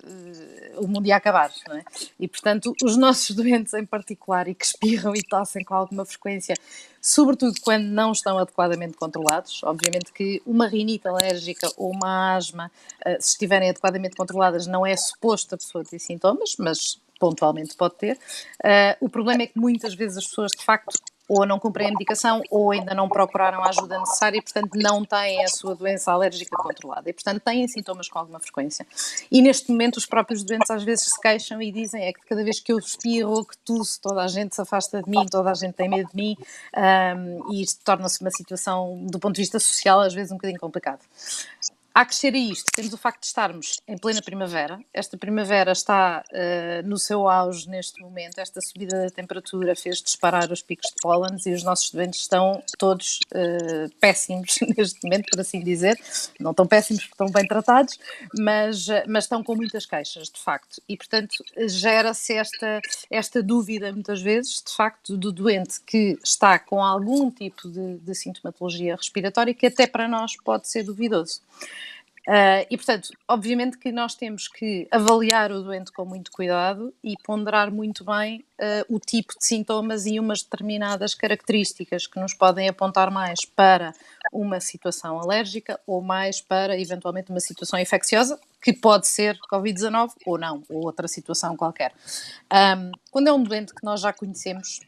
o 0.78 0.88
mundo 0.88 1.06
ia 1.06 1.18
acabar, 1.18 1.52
não 1.68 1.78
é? 1.78 1.84
E 2.20 2.28
portanto, 2.28 2.74
os 2.84 2.98
nossos 2.98 3.30
doentes 3.38 3.76
em 3.76 3.86
particular 3.86 4.48
e 4.48 4.56
que 4.56 4.66
espirram 4.66 5.16
e 5.16 5.22
tossem 5.22 5.64
com 5.64 5.76
alguma 5.76 6.04
frequência, 6.04 6.56
sobretudo 7.02 7.60
quando 7.62 7.86
não 7.86 8.12
estão 8.12 8.38
adequadamente 8.38 8.98
controlados. 8.98 9.64
Obviamente 9.64 10.12
que 10.14 10.42
uma 10.46 10.68
rinite 10.68 11.08
alérgica 11.08 11.70
ou 11.78 11.92
uma 11.92 12.36
asma, 12.36 12.72
eh, 13.06 13.18
se 13.20 13.32
estiverem 13.32 13.70
adequadamente 13.70 14.16
controladas, 14.16 14.68
não 14.68 14.86
é 14.86 14.96
suposto 14.96 15.56
a 15.56 15.58
pessoa 15.58 15.84
ter 15.84 16.00
sintomas, 16.00 16.56
mas 16.58 17.00
pontualmente 17.20 17.76
pode 17.76 17.96
ter. 17.96 18.18
Uh, 18.64 18.96
o 19.02 19.10
problema 19.10 19.44
é 19.44 19.48
que 19.48 19.60
muitas 19.60 19.94
vezes 19.94 20.18
as 20.18 20.26
pessoas 20.26 20.52
de 20.58 20.64
facto 20.64 20.98
ou 21.30 21.46
não 21.46 21.60
cumprem 21.60 21.90
a 21.90 21.92
medicação 21.92 22.42
ou 22.50 22.72
ainda 22.72 22.96
não 22.96 23.08
procuraram 23.08 23.64
a 23.64 23.70
ajuda 23.70 24.00
necessária 24.00 24.40
e, 24.40 24.42
portanto, 24.42 24.72
não 24.74 25.06
têm 25.06 25.44
a 25.44 25.48
sua 25.48 25.76
doença 25.76 26.12
alérgica 26.12 26.58
controlada 26.58 27.08
e, 27.08 27.14
portanto, 27.14 27.40
têm 27.42 27.68
sintomas 27.68 28.10
com 28.10 28.18
alguma 28.18 28.40
frequência. 28.40 28.86
E 29.32 29.40
neste 29.40 29.70
momento 29.72 29.98
os 29.98 30.08
próprios 30.08 30.44
doentes 30.44 30.72
às 30.72 30.84
vezes 30.84 31.06
se 31.06 31.22
queixam 31.22 31.62
e 31.62 31.72
dizem 31.72 32.04
é 32.04 32.12
que 32.12 32.22
cada 32.22 32.44
vez 32.44 32.60
que 32.60 32.74
eu 32.74 32.80
espirro, 32.80 33.46
que 33.46 33.56
tuço, 33.60 34.02
toda 34.02 34.24
a 34.24 34.28
gente 34.28 34.56
se 34.56 34.62
afasta 34.62 35.04
de 35.04 35.10
mim, 35.10 35.26
toda 35.28 35.52
a 35.52 35.54
gente 35.54 35.74
tem 35.74 35.88
medo 35.88 36.10
de 36.10 36.16
mim 36.16 36.36
um, 36.76 37.54
e 37.54 37.62
isto 37.62 37.80
torna-se 37.84 38.20
uma 38.22 38.32
situação, 38.32 39.06
do 39.06 39.20
ponto 39.20 39.36
de 39.36 39.42
vista 39.42 39.60
social, 39.60 40.00
às 40.00 40.14
vezes 40.14 40.32
um 40.32 40.36
bocadinho 40.36 40.60
complicado. 40.60 41.02
A 42.00 42.06
crescer 42.06 42.34
a 42.34 42.38
isto, 42.38 42.72
temos 42.74 42.94
o 42.94 42.98
facto 42.98 43.20
de 43.20 43.26
estarmos 43.26 43.82
em 43.86 43.98
plena 43.98 44.22
primavera. 44.22 44.80
Esta 44.94 45.18
primavera 45.18 45.74
está 45.74 46.24
uh, 46.32 46.88
no 46.88 46.98
seu 46.98 47.28
auge 47.28 47.68
neste 47.68 48.00
momento. 48.00 48.40
Esta 48.40 48.62
subida 48.62 49.04
da 49.04 49.10
temperatura 49.10 49.76
fez 49.76 50.02
disparar 50.02 50.50
os 50.50 50.62
picos 50.62 50.92
de 50.92 50.96
pólenes 51.02 51.46
e 51.46 51.52
os 51.52 51.62
nossos 51.62 51.92
doentes 51.92 52.22
estão 52.22 52.64
todos 52.78 53.20
uh, 53.36 53.94
péssimos 54.00 54.60
neste 54.78 55.04
momento, 55.04 55.30
por 55.30 55.42
assim 55.42 55.60
dizer. 55.60 56.00
Não 56.40 56.54
tão 56.54 56.66
péssimos 56.66 57.04
porque 57.04 57.16
estão 57.16 57.30
bem 57.30 57.46
tratados, 57.46 58.00
mas, 58.34 58.88
uh, 58.88 59.04
mas 59.06 59.26
estão 59.26 59.44
com 59.44 59.54
muitas 59.54 59.86
queixas, 59.86 60.30
de 60.30 60.40
facto. 60.40 60.82
E, 60.88 60.96
portanto, 60.96 61.44
gera-se 61.68 62.34
esta, 62.34 62.80
esta 63.12 63.44
dúvida, 63.44 63.92
muitas 63.92 64.22
vezes, 64.22 64.64
de 64.66 64.74
facto, 64.74 65.18
do 65.18 65.34
doente 65.34 65.82
que 65.82 66.18
está 66.24 66.60
com 66.60 66.82
algum 66.82 67.30
tipo 67.30 67.68
de, 67.68 67.98
de 67.98 68.16
sintomatologia 68.16 68.96
respiratória 68.96 69.54
que 69.54 69.68
até 69.68 69.86
para 69.86 70.08
nós 70.08 70.38
pode 70.38 70.70
ser 70.70 70.84
duvidoso. 70.84 71.42
Uh, 72.30 72.62
e, 72.70 72.78
portanto, 72.78 73.10
obviamente 73.28 73.76
que 73.80 73.92
nós 73.92 74.14
temos 74.14 74.48
que 74.48 74.88
avaliar 74.92 75.52
o 75.52 75.64
doente 75.64 75.92
com 75.92 76.06
muito 76.06 76.32
cuidado 76.32 76.94
e 77.04 77.16
ponderar 77.24 77.72
muito 77.72 78.06
bem 78.06 78.46
uh, 78.62 78.96
o 78.96 79.00
tipo 79.00 79.34
de 79.34 79.44
sintomas 79.44 80.06
e 80.06 80.20
umas 80.20 80.44
determinadas 80.44 81.16
características 81.16 82.06
que 82.06 82.20
nos 82.20 82.36
podem 82.36 82.70
apontar 82.70 83.10
mais 83.10 83.40
para 83.56 83.96
uma 84.32 84.60
situação 84.60 85.20
alérgica 85.20 85.80
ou 85.88 86.04
mais 86.04 86.40
para, 86.40 86.80
eventualmente, 86.80 87.32
uma 87.32 87.40
situação 87.40 87.80
infecciosa, 87.80 88.40
que 88.62 88.74
pode 88.74 89.08
ser 89.08 89.36
Covid-19 89.52 90.12
ou 90.24 90.38
não, 90.38 90.62
ou 90.70 90.86
outra 90.86 91.08
situação 91.08 91.58
qualquer. 91.58 91.92
Um, 92.54 92.92
quando 93.10 93.28
é 93.28 93.34
um 93.34 93.42
doente 93.42 93.74
que 93.74 93.84
nós 93.84 94.02
já 94.02 94.14
conhecemos, 94.14 94.82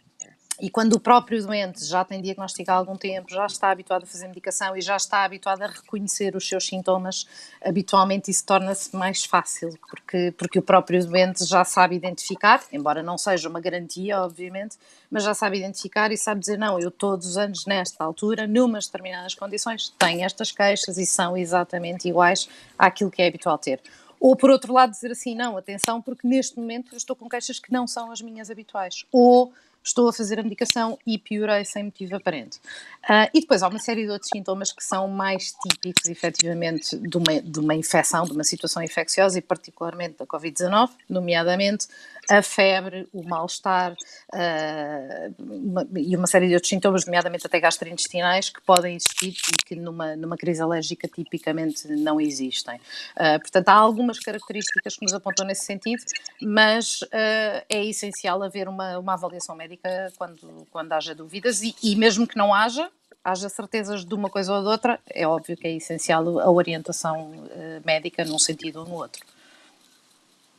E 0.62 0.70
quando 0.70 0.94
o 0.94 1.00
próprio 1.00 1.44
doente 1.44 1.84
já 1.84 2.06
tem 2.06 2.22
diagnóstico 2.22 2.70
há 2.70 2.75
algum 2.75 2.96
tempo, 2.96 3.32
já 3.32 3.48
está 3.48 3.72
habituado 3.72 4.03
a 4.03 4.06
fazer 4.06 4.27
medicação 4.27 4.77
e 4.77 4.82
já 4.82 4.96
está 4.96 5.24
habituado 5.24 5.63
a 5.63 5.65
reconhecer 5.65 6.36
os 6.36 6.48
seus 6.48 6.68
sintomas, 6.68 7.25
habitualmente 7.65 8.30
isso 8.30 8.46
torna-se 8.46 8.96
mais 8.96 9.25
fácil, 9.25 9.75
porque, 9.89 10.32
porque 10.38 10.60
o 10.60 10.62
próprio 10.62 11.03
doente 11.03 11.44
já 11.46 11.65
sabe 11.65 11.96
identificar, 11.96 12.63
embora 12.72 13.01
não 13.01 13.18
seja 13.18 13.50
uma 13.50 13.60
garantia, 13.60 14.22
obviamente, 14.22 14.77
mas 15.10 15.24
já 15.24 15.34
sabe 15.34 15.58
identificar 15.58 16.12
e 16.12 16.18
sabe 16.18 16.41
dizer: 16.41 16.60
não, 16.60 16.80
eu 16.80 16.91
todos 16.91 17.25
os 17.25 17.38
anos, 17.38 17.65
nesta 17.65 18.03
altura, 18.03 18.46
numas 18.46 18.86
determinadas 18.86 19.34
condições, 19.34 19.89
tenho 19.98 20.24
estas 20.24 20.51
queixas 20.51 20.96
e 21.00 21.08
são 21.08 21.36
exatamente 21.36 22.08
iguais 22.08 22.48
àquilo 22.77 23.10
que 23.10 23.24
é 23.24 23.27
habitual 23.27 23.58
ter. 23.58 23.82
Ou, 24.20 24.36
por 24.36 24.51
outro 24.51 24.72
lado, 24.72 24.91
dizer 24.91 25.12
assim: 25.12 25.34
não, 25.34 25.58
atenção, 25.58 26.00
porque 26.00 26.27
neste 26.27 26.56
momento 26.60 26.94
eu 26.94 26.98
estou 26.98 27.15
com 27.15 27.27
queixas 27.27 27.58
que 27.58 27.74
não 27.74 27.88
são 27.88 28.12
as 28.12 28.22
minhas 28.22 28.51
habituais. 28.51 29.03
Ou 29.12 29.51
estou 29.83 30.07
a 30.07 30.13
fazer 30.13 30.39
a 30.39 30.43
medicação 30.43 30.97
e 31.05 31.17
piorei 31.17 31.65
sem 31.65 31.83
motivo 31.83 32.15
aparente. 32.15 32.59
Uh, 33.03 33.27
e 33.33 33.41
depois 33.41 33.63
há 33.63 33.67
uma 33.67 33.79
série 33.79 34.05
de 34.05 34.11
outros 34.11 34.29
sintomas 34.31 34.71
que 34.71 34.83
são 34.83 35.07
mais 35.07 35.53
típicos, 35.53 36.07
efetivamente, 36.07 36.97
de 36.97 37.17
uma, 37.17 37.41
de 37.41 37.59
uma 37.59 37.73
infecção, 37.73 38.25
de 38.25 38.31
uma 38.31 38.43
situação 38.43 38.83
infecciosa 38.83 39.39
e 39.39 39.41
particularmente 39.41 40.17
da 40.19 40.25
Covid-19, 40.25 40.89
nomeadamente 41.09 41.88
a 42.29 42.43
febre, 42.43 43.09
o 43.11 43.23
mal-estar 43.23 43.93
uh, 43.93 45.97
e 45.97 46.15
uma 46.15 46.27
série 46.27 46.47
de 46.47 46.53
outros 46.53 46.69
sintomas, 46.69 47.05
nomeadamente 47.05 47.47
até 47.47 47.59
gastrointestinais, 47.59 48.50
que 48.50 48.61
podem 48.61 48.95
existir 48.95 49.35
e 49.51 49.65
que 49.65 49.75
numa, 49.75 50.15
numa 50.15 50.38
crise 50.38 50.61
alérgica 50.61 51.07
tipicamente 51.07 51.88
não 51.88 52.21
existem. 52.21 52.75
Uh, 52.75 53.39
portanto, 53.39 53.69
há 53.69 53.73
algumas 53.73 54.19
características 54.19 54.95
que 54.95 55.03
nos 55.03 55.13
apontam 55.13 55.45
nesse 55.45 55.65
sentido, 55.65 56.03
mas 56.41 57.00
é 57.11 57.85
essencial 57.85 58.43
haver 58.43 58.67
uma, 58.67 59.00
uma 59.00 59.13
avaliação 59.13 59.55
médica 59.55 59.71
quando, 60.18 60.68
quando 60.72 60.94
haja 60.94 61.16
dúvidas 61.16 61.62
e, 61.62 61.75
e 61.82 61.96
mesmo 61.96 62.28
que 62.28 62.38
não 62.38 62.54
haja, 62.54 62.90
haja 63.24 63.50
certezas 63.50 64.04
de 64.04 64.13
uma 64.13 64.30
coisa 64.30 64.54
ou 64.54 64.62
de 64.62 64.68
outra, 64.68 65.00
é 65.10 65.28
óbvio 65.28 65.56
que 65.56 65.68
é 65.68 65.75
essencial 65.75 66.40
a 66.40 66.50
orientação 66.50 67.48
médica 67.86 68.25
num 68.25 68.40
sentido 68.40 68.80
ou 68.80 68.86
no 68.86 68.96
outro. 68.96 69.24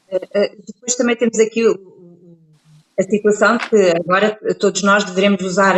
Eh, 0.09 0.29
eh, 0.35 0.57
depois 0.67 0.95
também 0.95 1.17
temos 1.17 1.39
aqui 1.39 1.63
a 2.99 3.03
situação 3.03 3.57
de 3.57 3.69
que 3.69 3.91
agora 3.97 4.39
todos 4.61 4.83
nós 4.83 5.05
devemos 5.05 5.43
usar 5.43 5.75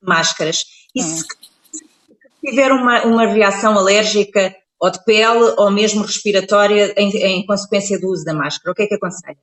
máscaras. 0.00 0.64
E 0.94 1.02
se, 1.02 1.24
se 1.72 1.84
tiver 2.44 2.70
uma, 2.70 3.02
uma 3.04 3.26
reação 3.26 3.76
alérgica 3.76 4.54
ou 4.78 4.90
de 4.90 5.02
pele 5.04 5.54
ou 5.56 5.70
mesmo 5.70 6.02
respiratória 6.02 6.92
em, 6.96 7.08
em 7.10 7.46
consequência 7.46 7.98
do 8.00 8.08
uso 8.08 8.24
da 8.24 8.34
máscara, 8.34 8.72
o 8.72 8.74
que 8.74 8.82
é 8.82 8.86
que 8.86 8.94
aconselha? 8.94 9.38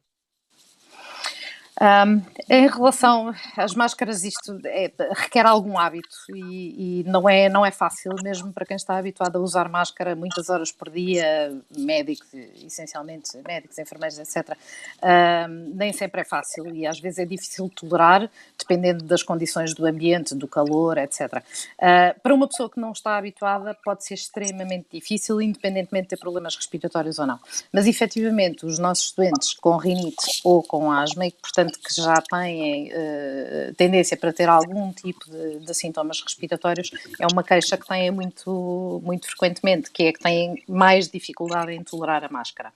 Um, 1.79 2.21
em 2.50 2.67
relação 2.67 3.33
às 3.55 3.74
máscaras, 3.74 4.25
isto 4.25 4.59
é, 4.65 4.91
requer 5.12 5.45
algum 5.45 5.77
hábito 5.77 6.17
e, 6.36 7.00
e, 7.00 7.03
não, 7.05 7.29
é, 7.29 7.48
não 7.48 7.65
é 7.65 7.71
fácil, 7.71 8.12
mesmo 8.21 8.51
para 8.51 8.65
quem 8.65 8.75
está 8.75 8.98
habituado 8.98 9.38
a 9.38 9.39
usar 9.39 9.69
máscara 9.69 10.13
muitas 10.13 10.50
horas 10.50 10.74
por 10.74 10.89
dia, 10.89 11.57
médicos, 11.77 12.27
essencialmente 12.33 13.29
médicos, 13.48 13.77
enfermeiros, 13.77 14.19
etc. 14.19 14.57
Um, 15.01 15.74
nem 15.75 15.93
sempre 15.93 16.19
é 16.21 16.24
fácil 16.25 16.67
e 16.75 16.86
às 16.86 17.00
vezes 17.00 17.19
é 17.19 17.25
difícil 17.25 17.69
tolerar, 17.69 18.29
dependendo 18.57 19.05
das 19.05 19.24
condições 19.24 19.74
do 19.74 19.86
ambiente, 19.86 20.36
do 20.36 20.48
calor, 20.50 20.98
etc. 20.98 21.21
Uh, 21.31 22.19
para 22.21 22.33
uma 22.33 22.48
pessoa 22.48 22.69
que 22.69 22.79
não 22.79 22.91
está 22.91 23.17
habituada, 23.17 23.74
pode 23.86 24.03
ser 24.03 24.15
extremamente 24.15 24.88
difícil, 24.91 25.41
independentemente 25.41 26.03
de 26.03 26.09
ter 26.09 26.17
problemas 26.17 26.55
respiratórios 26.57 27.19
ou 27.19 27.25
não. 27.25 27.39
Mas 27.71 27.88
efetivamente, 27.88 28.65
os 28.65 28.77
nossos 28.79 29.13
doentes 29.13 29.53
com 29.53 29.77
rinite 29.77 30.41
ou 30.43 30.62
com 30.62 30.91
asma, 30.91 31.25
e 31.25 31.31
portanto 31.31 31.68
que 31.77 31.93
já 31.93 32.15
têm 32.21 32.91
uh, 32.91 33.73
tendência 33.75 34.17
para 34.17 34.31
ter 34.33 34.47
algum 34.49 34.91
tipo 34.93 35.29
de, 35.29 35.59
de, 35.59 35.73
sintomas 35.73 36.21
respiratórios, 36.21 36.89
é 37.19 37.27
uma 37.31 37.43
queixa 37.43 37.77
que 37.77 37.88
têm 37.88 38.09
muito, 38.09 39.01
muito 39.03 39.27
frequentemente, 39.27 39.91
que 39.91 40.03
é 40.03 40.13
que 40.13 40.19
têm 40.19 40.63
mais 40.67 41.09
dificuldade 41.09 41.71
em 41.73 41.83
tolerar 41.83 42.23
a 42.23 42.29
máscara. 42.29 42.71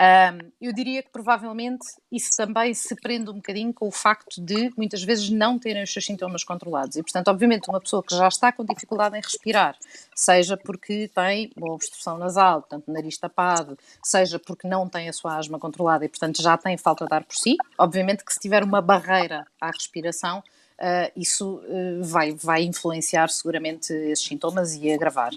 Um, 0.00 0.50
eu 0.58 0.72
diria 0.72 1.02
que 1.02 1.10
provavelmente 1.10 1.86
isso 2.10 2.34
também 2.34 2.72
se 2.72 2.94
prende 2.96 3.28
um 3.28 3.34
bocadinho 3.34 3.70
com 3.70 3.86
o 3.86 3.90
facto 3.90 4.40
de 4.40 4.72
muitas 4.74 5.02
vezes 5.02 5.28
não 5.28 5.58
terem 5.58 5.82
os 5.82 5.92
seus 5.92 6.06
sintomas 6.06 6.42
controlados. 6.42 6.96
E, 6.96 7.02
portanto, 7.02 7.28
obviamente, 7.28 7.68
uma 7.68 7.78
pessoa 7.78 8.02
que 8.02 8.16
já 8.16 8.26
está 8.26 8.50
com 8.50 8.64
dificuldade 8.64 9.18
em 9.18 9.20
respirar, 9.20 9.76
seja 10.14 10.56
porque 10.56 11.10
tem 11.14 11.52
uma 11.54 11.74
obstrução 11.74 12.16
nasal, 12.16 12.62
portanto, 12.62 12.90
nariz 12.90 13.18
tapado, 13.18 13.78
seja 14.02 14.38
porque 14.38 14.66
não 14.66 14.88
tem 14.88 15.06
a 15.06 15.12
sua 15.12 15.36
asma 15.36 15.58
controlada 15.58 16.02
e, 16.02 16.08
portanto, 16.08 16.40
já 16.40 16.56
tem 16.56 16.78
falta 16.78 17.04
de 17.04 17.14
ar 17.14 17.22
por 17.22 17.36
si, 17.36 17.56
obviamente 17.76 18.24
que 18.24 18.29
se 18.32 18.40
tiver 18.40 18.62
uma 18.62 18.80
barreira 18.80 19.46
à 19.60 19.70
respiração, 19.70 20.42
uh, 20.80 21.12
isso 21.14 21.56
uh, 21.56 22.02
vai, 22.02 22.32
vai 22.32 22.62
influenciar 22.62 23.28
seguramente 23.28 23.92
esses 23.92 24.24
sintomas 24.24 24.74
e 24.74 24.90
agravar. 24.92 25.32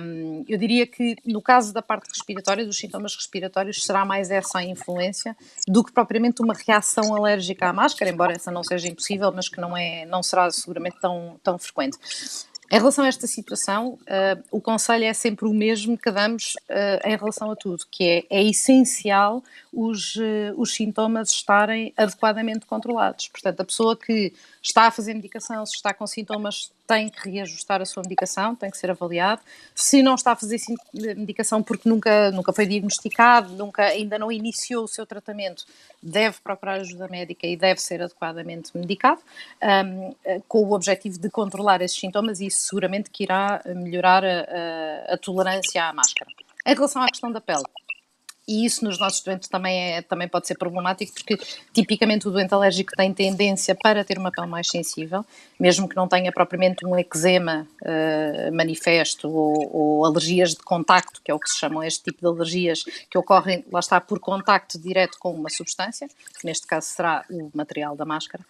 Um, 0.00 0.44
eu 0.48 0.58
diria 0.58 0.86
que 0.86 1.16
no 1.24 1.42
caso 1.42 1.72
da 1.72 1.82
parte 1.82 2.08
respiratória, 2.08 2.64
dos 2.64 2.76
sintomas 2.78 3.14
respiratórios, 3.14 3.82
será 3.84 4.04
mais 4.04 4.30
essa 4.30 4.58
a 4.58 4.64
influência 4.64 5.36
do 5.68 5.84
que 5.84 5.92
propriamente 5.92 6.42
uma 6.42 6.54
reação 6.54 7.14
alérgica 7.14 7.68
à 7.68 7.72
máscara, 7.72 8.10
embora 8.10 8.32
essa 8.32 8.50
não 8.50 8.64
seja 8.64 8.88
impossível, 8.88 9.30
mas 9.32 9.48
que 9.48 9.60
não, 9.60 9.76
é, 9.76 10.06
não 10.06 10.22
será 10.22 10.50
seguramente 10.50 10.98
tão, 11.00 11.38
tão 11.42 11.58
frequente. 11.58 11.98
Em 12.72 12.78
relação 12.78 13.04
a 13.04 13.08
esta 13.08 13.26
situação, 13.26 13.98
uh, 14.00 14.42
o 14.50 14.58
conselho 14.58 15.04
é 15.04 15.12
sempre 15.12 15.46
o 15.46 15.52
mesmo 15.52 15.98
que 15.98 16.10
damos 16.10 16.54
uh, 16.70 17.06
em 17.06 17.14
relação 17.14 17.50
a 17.50 17.54
tudo, 17.54 17.84
que 17.90 18.02
é, 18.02 18.38
é 18.38 18.42
essencial 18.42 19.44
os, 19.70 20.16
uh, 20.16 20.54
os 20.56 20.72
sintomas 20.72 21.28
estarem 21.28 21.92
adequadamente 21.98 22.64
controlados. 22.64 23.28
Portanto, 23.28 23.60
a 23.60 23.64
pessoa 23.66 23.94
que 23.94 24.32
está 24.62 24.86
a 24.86 24.90
fazer 24.90 25.12
medicação, 25.14 25.66
se 25.66 25.74
está 25.74 25.92
com 25.92 26.06
sintomas, 26.06 26.70
tem 26.86 27.08
que 27.08 27.28
reajustar 27.28 27.80
a 27.82 27.84
sua 27.84 28.02
medicação, 28.02 28.54
tem 28.54 28.70
que 28.70 28.78
ser 28.78 28.90
avaliado. 28.90 29.42
Se 29.74 30.02
não 30.02 30.14
está 30.14 30.32
a 30.32 30.36
fazer 30.36 30.58
medicação 31.16 31.62
porque 31.62 31.88
nunca, 31.88 32.30
nunca 32.30 32.52
foi 32.52 32.66
diagnosticado, 32.66 33.54
nunca, 33.54 33.82
ainda 33.84 34.18
não 34.18 34.30
iniciou 34.30 34.84
o 34.84 34.88
seu 34.88 35.04
tratamento, 35.04 35.64
deve 36.00 36.38
procurar 36.42 36.74
ajuda 36.74 37.08
médica 37.08 37.46
e 37.46 37.56
deve 37.56 37.80
ser 37.80 38.02
adequadamente 38.02 38.76
medicado, 38.76 39.20
um, 39.84 40.14
com 40.46 40.64
o 40.64 40.72
objetivo 40.72 41.18
de 41.18 41.28
controlar 41.28 41.82
esses 41.82 41.98
sintomas 41.98 42.40
e 42.40 42.46
isso 42.46 42.60
seguramente 42.60 43.10
que 43.10 43.24
irá 43.24 43.60
melhorar 43.66 44.24
a, 44.24 45.08
a, 45.08 45.14
a 45.14 45.18
tolerância 45.18 45.84
à 45.84 45.92
máscara. 45.92 46.30
Em 46.64 46.74
relação 46.74 47.02
à 47.02 47.08
questão 47.08 47.32
da 47.32 47.40
pele, 47.40 47.64
e 48.52 48.66
isso 48.66 48.84
nos 48.84 48.98
nossos 48.98 49.22
doentes 49.22 49.48
também, 49.48 49.94
é, 49.94 50.02
também 50.02 50.28
pode 50.28 50.46
ser 50.46 50.56
problemático, 50.56 51.12
porque 51.14 51.38
tipicamente 51.72 52.28
o 52.28 52.30
doente 52.30 52.52
alérgico 52.52 52.92
tem 52.94 53.12
tendência 53.14 53.74
para 53.74 54.04
ter 54.04 54.18
uma 54.18 54.30
pele 54.30 54.46
mais 54.46 54.68
sensível, 54.68 55.24
mesmo 55.58 55.88
que 55.88 55.96
não 55.96 56.06
tenha 56.06 56.30
propriamente 56.30 56.84
um 56.84 56.98
eczema 56.98 57.66
uh, 57.80 58.54
manifesto 58.54 59.30
ou, 59.30 59.70
ou, 59.72 60.04
alergias 60.04 60.50
de 60.50 60.62
contacto, 60.62 61.22
que 61.24 61.30
é 61.30 61.34
o 61.34 61.38
que 61.38 61.48
se 61.48 61.58
chamam 61.58 61.82
este 61.82 62.04
tipo 62.04 62.20
de 62.20 62.26
alergias, 62.26 62.84
que 63.08 63.16
ocorrem, 63.16 63.64
lá 63.72 63.80
está, 63.80 64.00
por 64.00 64.20
contacto 64.20 64.78
direto 64.78 65.18
com 65.18 65.32
uma 65.32 65.48
substância, 65.48 66.06
que 66.08 66.44
neste 66.44 66.66
caso 66.66 66.88
será 66.88 67.24
o 67.30 67.50
material 67.54 67.96
da 67.96 68.04
máscara. 68.04 68.44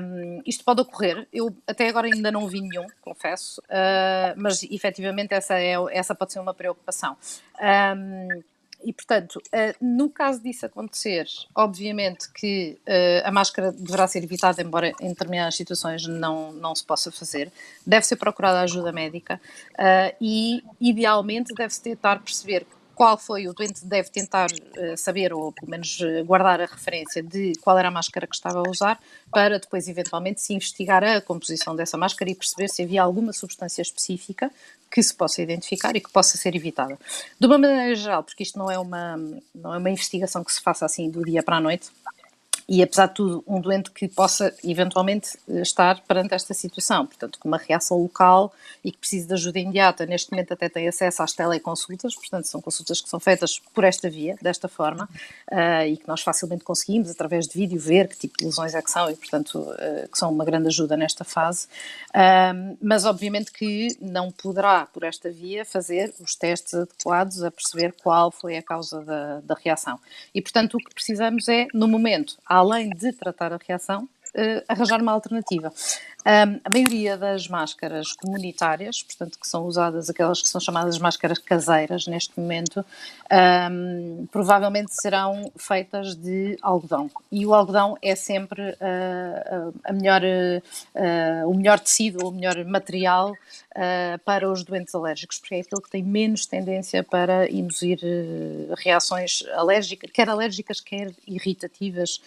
Um, 0.00 0.42
isto 0.46 0.62
pode 0.62 0.82
ocorrer, 0.82 1.26
eu 1.32 1.54
até 1.66 1.88
agora 1.88 2.06
ainda 2.06 2.30
não 2.30 2.46
vi 2.46 2.60
nenhum, 2.60 2.86
confesso, 3.00 3.60
uh, 3.62 4.34
mas 4.36 4.62
efetivamente 4.62 5.32
essa, 5.32 5.58
é, 5.58 5.74
essa 5.90 6.14
pode 6.14 6.32
ser 6.32 6.38
uma 6.38 6.54
preocupação. 6.54 7.16
Um, 7.60 8.42
e, 8.86 8.92
portanto, 8.92 9.42
uh, 9.46 9.74
no 9.84 10.08
caso 10.08 10.40
disso 10.40 10.64
acontecer, 10.64 11.26
obviamente 11.52 12.30
que 12.32 12.78
uh, 12.86 13.26
a 13.26 13.32
máscara 13.32 13.72
deverá 13.72 14.06
ser 14.06 14.22
evitada, 14.22 14.62
embora 14.62 14.92
em 15.00 15.08
determinadas 15.08 15.56
situações 15.56 16.06
não, 16.06 16.52
não 16.52 16.72
se 16.72 16.86
possa 16.86 17.10
fazer. 17.10 17.50
Deve 17.84 18.06
ser 18.06 18.14
procurada 18.14 18.60
ajuda 18.60 18.92
médica 18.92 19.40
uh, 19.72 20.16
e, 20.20 20.62
idealmente, 20.80 21.52
deve-se 21.52 21.82
tentar 21.82 22.20
perceber 22.20 22.64
qual 22.96 23.18
foi, 23.18 23.46
o 23.46 23.52
doente 23.52 23.84
deve 23.84 24.08
tentar 24.08 24.50
uh, 24.50 24.96
saber, 24.96 25.30
ou 25.30 25.52
pelo 25.52 25.70
menos 25.70 26.00
uh, 26.00 26.24
guardar 26.24 26.62
a 26.62 26.64
referência 26.64 27.22
de 27.22 27.52
qual 27.60 27.78
era 27.78 27.88
a 27.88 27.90
máscara 27.90 28.26
que 28.26 28.34
estava 28.34 28.58
a 28.58 28.70
usar, 28.70 28.98
para 29.30 29.60
depois 29.60 29.86
eventualmente 29.86 30.40
se 30.40 30.54
investigar 30.54 31.04
a 31.04 31.20
composição 31.20 31.76
dessa 31.76 31.98
máscara 31.98 32.30
e 32.30 32.34
perceber 32.34 32.68
se 32.68 32.82
havia 32.82 33.02
alguma 33.02 33.34
substância 33.34 33.82
específica 33.82 34.50
que 34.90 35.02
se 35.02 35.14
possa 35.14 35.42
identificar 35.42 35.94
e 35.94 36.00
que 36.00 36.10
possa 36.10 36.38
ser 36.38 36.56
evitada. 36.56 36.98
De 37.38 37.46
uma 37.46 37.58
maneira 37.58 37.94
geral, 37.94 38.24
porque 38.24 38.42
isto 38.42 38.58
não 38.58 38.70
é 38.70 38.78
uma, 38.78 39.16
não 39.54 39.74
é 39.74 39.78
uma 39.78 39.90
investigação 39.90 40.42
que 40.42 40.52
se 40.52 40.62
faça 40.62 40.86
assim 40.86 41.10
do 41.10 41.22
dia 41.22 41.42
para 41.42 41.56
a 41.56 41.60
noite, 41.60 41.90
e 42.68 42.82
apesar 42.82 43.06
de 43.06 43.14
tudo, 43.14 43.44
um 43.46 43.60
doente 43.60 43.90
que 43.92 44.08
possa 44.08 44.52
eventualmente 44.64 45.38
eh, 45.48 45.62
estar 45.62 46.00
perante 46.02 46.34
esta 46.34 46.52
situação, 46.52 47.06
portanto, 47.06 47.38
com 47.38 47.46
uma 47.46 47.58
reação 47.58 47.96
local 48.02 48.52
e 48.84 48.90
que 48.90 48.98
precise 48.98 49.26
de 49.26 49.34
ajuda 49.34 49.60
imediata, 49.60 50.04
neste 50.04 50.32
momento 50.32 50.52
até 50.52 50.68
tem 50.68 50.88
acesso 50.88 51.22
às 51.22 51.32
teleconsultas, 51.32 52.14
portanto, 52.14 52.46
são 52.46 52.60
consultas 52.60 53.00
que 53.00 53.08
são 53.08 53.20
feitas 53.20 53.60
por 53.72 53.84
esta 53.84 54.10
via, 54.10 54.36
desta 54.42 54.68
forma, 54.68 55.08
uh, 55.52 55.86
e 55.86 55.96
que 55.96 56.08
nós 56.08 56.22
facilmente 56.22 56.64
conseguimos, 56.64 57.10
através 57.10 57.46
de 57.46 57.54
vídeo, 57.54 57.78
ver 57.78 58.08
que 58.08 58.16
tipo 58.16 58.36
de 58.38 58.44
lesões 58.44 58.74
é 58.74 58.82
que 58.82 58.90
são 58.90 59.08
e, 59.10 59.16
portanto, 59.16 59.58
uh, 59.58 60.08
que 60.10 60.18
são 60.18 60.32
uma 60.32 60.44
grande 60.44 60.66
ajuda 60.66 60.96
nesta 60.96 61.24
fase. 61.24 61.66
Uh, 62.10 62.76
mas, 62.82 63.04
obviamente, 63.04 63.52
que 63.52 63.96
não 64.00 64.30
poderá, 64.30 64.86
por 64.86 65.04
esta 65.04 65.30
via, 65.30 65.64
fazer 65.64 66.12
os 66.18 66.34
testes 66.34 66.74
adequados 66.74 67.42
a 67.42 67.50
perceber 67.50 67.94
qual 68.02 68.30
foi 68.30 68.56
a 68.56 68.62
causa 68.62 69.04
da, 69.04 69.40
da 69.40 69.54
reação. 69.54 69.98
E, 70.34 70.42
portanto, 70.42 70.74
o 70.74 70.78
que 70.78 70.92
precisamos 70.94 71.48
é, 71.48 71.66
no 71.72 71.86
momento, 71.86 72.36
além 72.56 72.90
de 72.90 73.12
tratar 73.12 73.52
a 73.52 73.58
reação, 73.58 74.04
uh, 74.04 74.64
arranjar 74.68 75.00
uma 75.00 75.12
alternativa. 75.12 75.72
Um, 76.26 76.60
a 76.64 76.70
maioria 76.70 77.16
das 77.16 77.46
máscaras 77.46 78.12
comunitárias, 78.12 79.00
portanto, 79.00 79.38
que 79.38 79.46
são 79.46 79.64
usadas, 79.64 80.10
aquelas 80.10 80.42
que 80.42 80.48
são 80.48 80.60
chamadas 80.60 80.98
máscaras 80.98 81.38
caseiras 81.38 82.08
neste 82.08 82.40
momento, 82.40 82.84
um, 83.70 84.26
provavelmente 84.32 84.92
serão 84.92 85.52
feitas 85.56 86.16
de 86.16 86.58
algodão. 86.60 87.08
E 87.30 87.46
o 87.46 87.54
algodão 87.54 87.96
é 88.02 88.16
sempre 88.16 88.60
uh, 88.60 89.74
a 89.84 89.92
melhor, 89.92 90.20
uh, 90.24 91.48
o 91.48 91.54
melhor 91.54 91.78
tecido, 91.78 92.26
o 92.26 92.32
melhor 92.32 92.64
material 92.64 93.30
uh, 93.30 94.18
para 94.24 94.50
os 94.50 94.64
doentes 94.64 94.96
alérgicos, 94.96 95.38
porque 95.38 95.54
é 95.54 95.60
aquele 95.60 95.80
que 95.80 95.90
tem 95.90 96.02
menos 96.02 96.44
tendência 96.44 97.04
para 97.04 97.48
induzir 97.48 98.00
reações 98.78 99.44
alérgicas, 99.54 100.10
quer 100.10 100.28
alérgicas, 100.28 100.80
quer 100.80 101.12
irritativas, 101.24 102.20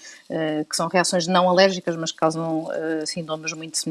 que 0.70 0.75
são 0.75 0.88
reações 0.88 1.27
não 1.27 1.50
alérgicas, 1.50 1.96
mas 1.96 2.12
causam 2.12 2.68
sintomas 3.06 3.51
muito 3.53 3.77
semelhantes 3.77 3.88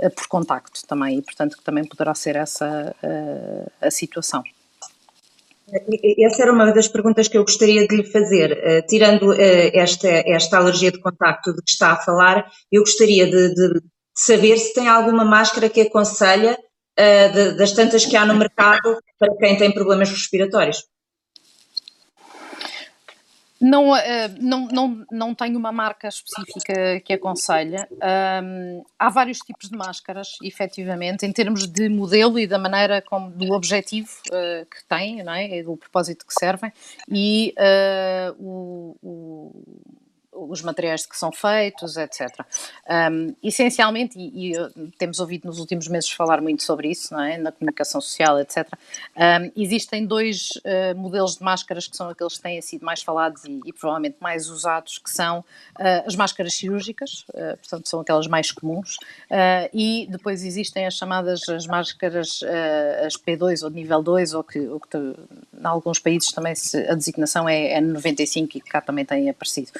uh, 0.00 0.10
por 0.10 0.26
contacto 0.28 0.86
também, 0.86 1.18
e 1.18 1.22
portanto 1.22 1.56
que 1.56 1.64
também 1.64 1.84
poderá 1.84 2.14
ser 2.14 2.36
essa 2.36 2.94
uh, 3.02 3.70
a 3.80 3.90
situação. 3.90 4.42
Essa 6.18 6.42
era 6.44 6.52
uma 6.52 6.72
das 6.72 6.88
perguntas 6.88 7.28
que 7.28 7.36
eu 7.36 7.42
gostaria 7.42 7.86
de 7.86 7.96
lhe 7.96 8.04
fazer. 8.04 8.52
Uh, 8.52 8.86
tirando 8.86 9.34
esta, 9.34 10.08
esta 10.08 10.58
alergia 10.58 10.90
de 10.90 11.00
contacto 11.00 11.52
de 11.52 11.62
que 11.62 11.70
está 11.70 11.92
a 11.92 11.96
falar, 11.96 12.50
eu 12.72 12.82
gostaria 12.82 13.26
de, 13.26 13.54
de 13.54 13.82
saber 14.16 14.56
se 14.56 14.72
tem 14.72 14.88
alguma 14.88 15.24
máscara 15.24 15.68
que 15.68 15.82
aconselha 15.82 16.58
de, 17.32 17.52
das 17.52 17.72
tantas 17.72 18.04
que 18.04 18.16
há 18.16 18.26
no 18.26 18.34
mercado 18.34 18.98
para 19.18 19.36
quem 19.36 19.56
tem 19.56 19.72
problemas 19.72 20.10
respiratórios. 20.10 20.84
Não, 23.60 23.94
eh, 23.96 24.28
não, 24.40 24.68
não, 24.68 25.06
não 25.10 25.34
tenho 25.34 25.58
uma 25.58 25.72
marca 25.72 26.06
específica 26.08 27.00
que 27.00 27.12
aconselha. 27.12 27.88
Um, 28.42 28.84
há 28.98 29.10
vários 29.10 29.38
tipos 29.38 29.68
de 29.68 29.76
máscaras, 29.76 30.36
efetivamente, 30.42 31.26
em 31.26 31.32
termos 31.32 31.66
de 31.66 31.88
modelo 31.88 32.38
e 32.38 32.46
da 32.46 32.58
maneira 32.58 33.02
como, 33.02 33.30
do 33.30 33.52
objetivo 33.52 34.10
uh, 34.28 34.64
que 34.66 34.84
têm, 34.88 35.24
não 35.24 35.32
é? 35.32 35.62
do 35.62 35.76
propósito 35.76 36.24
que 36.24 36.34
servem, 36.34 36.72
e 37.08 37.52
uh, 37.58 38.36
o, 38.38 38.96
o 39.02 39.97
os 40.48 40.62
materiais 40.62 41.06
que 41.06 41.16
são 41.16 41.32
feitos, 41.32 41.96
etc. 41.96 42.28
Um, 43.10 43.34
essencialmente, 43.42 44.18
e, 44.18 44.52
e, 44.52 44.90
temos 44.98 45.18
ouvido 45.20 45.46
nos 45.46 45.58
últimos 45.58 45.88
meses 45.88 46.10
falar 46.10 46.40
muito 46.40 46.62
sobre 46.62 46.90
isso, 46.90 47.12
não 47.12 47.22
é? 47.22 47.38
na 47.38 47.52
comunicação 47.52 48.00
social, 48.00 48.38
etc. 48.38 48.68
Um, 49.16 49.52
existem 49.56 50.06
dois 50.06 50.50
uh, 50.58 50.96
modelos 50.96 51.36
de 51.36 51.42
máscaras 51.42 51.86
que 51.86 51.96
são 51.96 52.08
aqueles 52.08 52.36
que 52.36 52.42
têm 52.42 52.60
sido 52.60 52.84
mais 52.84 53.02
falados 53.02 53.44
e, 53.44 53.60
e 53.64 53.72
provavelmente 53.72 54.16
mais 54.20 54.48
usados, 54.48 54.98
que 54.98 55.10
são 55.10 55.40
uh, 55.40 55.44
as 56.06 56.14
máscaras 56.14 56.54
cirúrgicas, 56.54 57.24
uh, 57.30 57.56
portanto 57.58 57.88
são 57.88 58.00
aquelas 58.00 58.26
mais 58.26 58.50
comuns, 58.52 58.96
e 59.72 60.06
depois 60.10 60.44
existem 60.44 60.86
as 60.86 60.94
chamadas 60.94 61.48
as 61.48 61.66
máscaras 61.66 62.40
as 63.04 63.14
P2 63.16 63.62
ou 63.62 63.70
de 63.70 63.76
nível 63.76 64.02
2, 64.02 64.34
ou 64.34 64.44
que, 64.44 64.58
ou 64.60 64.80
que 64.80 64.96
em 64.96 65.64
alguns 65.64 65.98
países 65.98 66.30
também 66.32 66.54
se, 66.54 66.78
a 66.88 66.94
designação 66.94 67.48
é, 67.48 67.80
N95 67.80 68.56
e 68.56 68.60
cá 68.60 68.80
também 68.80 69.04
tem 69.04 69.28
aparecido. 69.28 69.70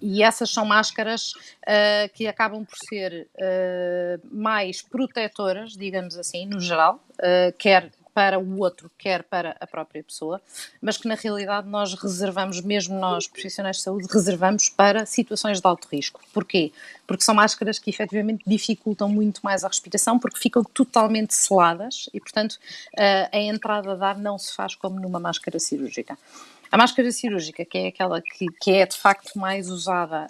E 0.00 0.22
essas 0.22 0.50
são 0.50 0.64
máscaras 0.64 1.32
uh, 1.32 2.12
que 2.14 2.26
acabam 2.26 2.64
por 2.64 2.76
ser 2.88 3.28
uh, 3.34 4.26
mais 4.30 4.82
protetoras, 4.82 5.72
digamos 5.76 6.16
assim, 6.16 6.46
no 6.46 6.60
geral, 6.60 7.02
uh, 7.14 7.52
quer 7.58 7.90
para 8.14 8.36
o 8.36 8.58
outro, 8.58 8.90
quer 8.98 9.22
para 9.22 9.56
a 9.60 9.66
própria 9.66 10.02
pessoa, 10.02 10.42
mas 10.82 10.96
que 10.96 11.06
na 11.06 11.14
realidade 11.14 11.68
nós 11.68 11.94
reservamos, 11.94 12.60
mesmo 12.60 12.98
nós 12.98 13.28
profissionais 13.28 13.76
de 13.76 13.82
saúde, 13.82 14.08
reservamos 14.10 14.68
para 14.68 15.06
situações 15.06 15.60
de 15.60 15.66
alto 15.68 15.86
risco. 15.86 16.20
Porquê? 16.32 16.72
Porque 17.06 17.22
são 17.22 17.32
máscaras 17.32 17.78
que 17.78 17.90
efetivamente 17.90 18.42
dificultam 18.44 19.08
muito 19.08 19.40
mais 19.44 19.62
a 19.62 19.68
respiração, 19.68 20.18
porque 20.18 20.40
ficam 20.40 20.64
totalmente 20.64 21.32
seladas 21.32 22.10
e, 22.12 22.18
portanto, 22.18 22.58
a 23.30 23.38
entrada 23.38 23.94
de 23.94 24.02
ar 24.02 24.18
não 24.18 24.36
se 24.36 24.52
faz 24.52 24.74
como 24.74 24.98
numa 24.98 25.20
máscara 25.20 25.60
cirúrgica. 25.60 26.18
A 26.70 26.76
máscara 26.76 27.10
cirúrgica, 27.10 27.64
que 27.64 27.78
é 27.78 27.86
aquela 27.88 28.20
que, 28.20 28.46
que 28.60 28.72
é 28.72 28.86
de 28.86 28.96
facto 28.96 29.38
mais 29.38 29.70
usada 29.70 30.26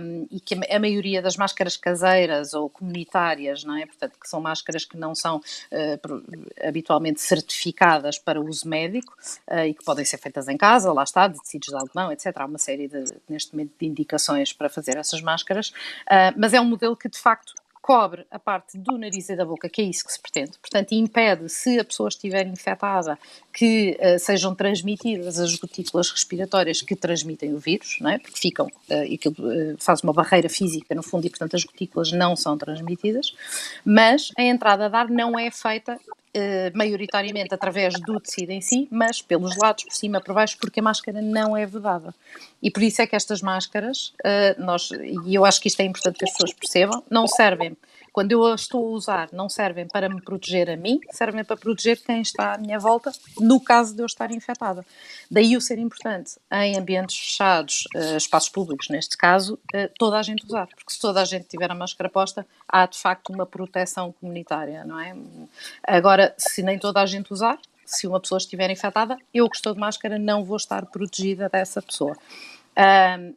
um, 0.00 0.26
e 0.30 0.40
que 0.40 0.54
a, 0.54 0.78
maioria 0.78 1.20
das 1.20 1.36
máscaras 1.36 1.76
caseiras 1.76 2.54
ou 2.54 2.70
comunitárias, 2.70 3.62
não 3.64 3.76
é? 3.76 3.86
Portanto, 3.86 4.18
que 4.18 4.28
são 4.28 4.40
máscaras 4.40 4.84
que 4.84 4.96
não 4.96 5.14
são 5.14 5.36
uh, 5.38 6.66
habitualmente 6.66 7.20
certificadas 7.20 8.18
para 8.18 8.40
uso 8.40 8.68
médico 8.68 9.14
uh, 9.50 9.66
e 9.66 9.74
que 9.74 9.84
podem 9.84 10.04
ser 10.04 10.18
feitas 10.18 10.48
em 10.48 10.56
casa, 10.56 10.92
lá 10.92 11.02
está, 11.02 11.28
de 11.28 11.38
tecidos 11.40 11.68
de 11.68 11.74
algodão, 11.74 12.10
etc. 12.10 12.32
Há 12.36 12.46
uma 12.46 12.58
série 12.58 12.88
de, 12.88 13.04
neste 13.28 13.52
momento, 13.52 13.72
de 13.78 13.86
indicações 13.86 14.52
para 14.52 14.68
fazer 14.68 14.96
essas 14.96 15.20
máscaras, 15.20 15.68
uh, 15.68 16.34
mas 16.36 16.54
é 16.54 16.60
um 16.60 16.64
modelo 16.64 16.96
que 16.96 17.08
de 17.08 17.18
facto 17.18 17.52
cobre 17.82 18.24
a 18.30 18.38
parte 18.38 18.78
do 18.78 18.96
nariz 18.96 19.28
e 19.28 19.34
da 19.34 19.44
boca, 19.44 19.68
que 19.68 19.82
é 19.82 19.84
isso 19.84 20.04
que 20.04 20.12
se 20.12 20.20
pretende. 20.20 20.52
Portanto, 20.60 20.92
impede, 20.92 21.48
se 21.48 21.80
a 21.80 21.84
pessoa 21.84 22.08
estiver 22.08 22.46
infectada, 22.46 23.18
que 23.52 23.98
uh, 24.00 24.18
sejam 24.18 24.54
transmitidas 24.54 25.38
as 25.38 25.54
gotículas 25.56 26.10
respiratórias 26.10 26.80
que 26.80 26.96
transmitem 26.96 27.52
o 27.52 27.58
vírus, 27.58 27.98
não 28.00 28.10
é? 28.10 28.18
porque 28.18 28.38
ficam, 28.38 28.66
uh, 28.66 29.04
e 29.04 29.14
aquilo 29.14 29.34
uh, 29.38 29.76
faz 29.78 30.02
uma 30.02 30.12
barreira 30.12 30.48
física 30.48 30.94
no 30.94 31.02
fundo 31.02 31.26
e, 31.26 31.30
portanto, 31.30 31.54
as 31.54 31.62
gotículas 31.62 32.12
não 32.12 32.34
são 32.34 32.56
transmitidas, 32.56 33.34
mas 33.84 34.30
a 34.38 34.42
entrada 34.42 34.88
de 34.88 34.96
ar 34.96 35.08
não 35.08 35.38
é 35.38 35.50
feita 35.50 35.98
Uh, 36.34 36.72
maioritariamente 36.74 37.52
através 37.52 37.92
do 38.00 38.18
tecido 38.18 38.52
em 38.52 38.62
si, 38.62 38.88
mas 38.90 39.20
pelos 39.20 39.54
lados, 39.58 39.84
por 39.84 39.92
cima, 39.92 40.18
por 40.18 40.34
baixo, 40.34 40.56
porque 40.58 40.80
a 40.80 40.82
máscara 40.82 41.20
não 41.20 41.54
é 41.54 41.66
vedada. 41.66 42.14
E 42.62 42.70
por 42.70 42.82
isso 42.82 43.02
é 43.02 43.06
que 43.06 43.14
estas 43.14 43.42
máscaras, 43.42 44.14
nós, 44.56 44.88
e 45.26 45.34
eu 45.34 45.44
acho 45.44 45.60
que 45.60 45.68
isto 45.68 45.80
é 45.80 45.84
importante 45.84 46.18
que 46.18 46.24
as 46.24 46.32
pessoas 46.32 46.54
percebam, 46.54 47.04
não 47.10 47.26
servem 47.26 47.76
quando 48.12 48.32
eu 48.32 48.44
a 48.44 48.54
estou 48.54 48.86
a 48.86 48.90
usar, 48.90 49.28
não 49.32 49.48
servem 49.48 49.88
para 49.88 50.08
me 50.08 50.20
proteger 50.20 50.68
a 50.68 50.76
mim, 50.76 51.00
servem 51.10 51.42
para 51.42 51.56
proteger 51.56 51.98
quem 52.00 52.20
está 52.20 52.54
à 52.54 52.58
minha 52.58 52.78
volta, 52.78 53.10
no 53.40 53.58
caso 53.58 53.94
de 53.94 54.02
eu 54.02 54.06
estar 54.06 54.30
infectada. 54.30 54.84
Daí 55.30 55.56
o 55.56 55.60
ser 55.60 55.78
importante, 55.78 56.38
em 56.52 56.78
ambientes 56.78 57.16
fechados, 57.16 57.84
uh, 57.96 58.16
espaços 58.16 58.50
públicos, 58.50 58.88
neste 58.90 59.16
caso, 59.16 59.54
uh, 59.74 59.90
toda 59.98 60.18
a 60.18 60.22
gente 60.22 60.44
usar, 60.44 60.66
porque 60.66 60.92
se 60.92 61.00
toda 61.00 61.22
a 61.22 61.24
gente 61.24 61.46
tiver 61.48 61.70
a 61.70 61.74
máscara 61.74 62.10
posta, 62.10 62.46
há 62.68 62.84
de 62.86 62.98
facto 62.98 63.32
uma 63.32 63.46
proteção 63.46 64.12
comunitária, 64.12 64.84
não 64.84 65.00
é? 65.00 65.16
Agora, 65.82 66.34
se 66.36 66.62
nem 66.62 66.78
toda 66.78 67.00
a 67.00 67.06
gente 67.06 67.32
usar, 67.32 67.58
se 67.86 68.06
uma 68.06 68.20
pessoa 68.20 68.38
estiver 68.38 68.70
infectada, 68.70 69.16
eu 69.32 69.48
que 69.48 69.56
estou 69.56 69.72
de 69.72 69.80
máscara 69.80 70.18
não 70.18 70.44
vou 70.44 70.56
estar 70.56 70.84
protegida 70.86 71.48
dessa 71.48 71.80
pessoa. 71.80 72.16
Um, 72.76 73.34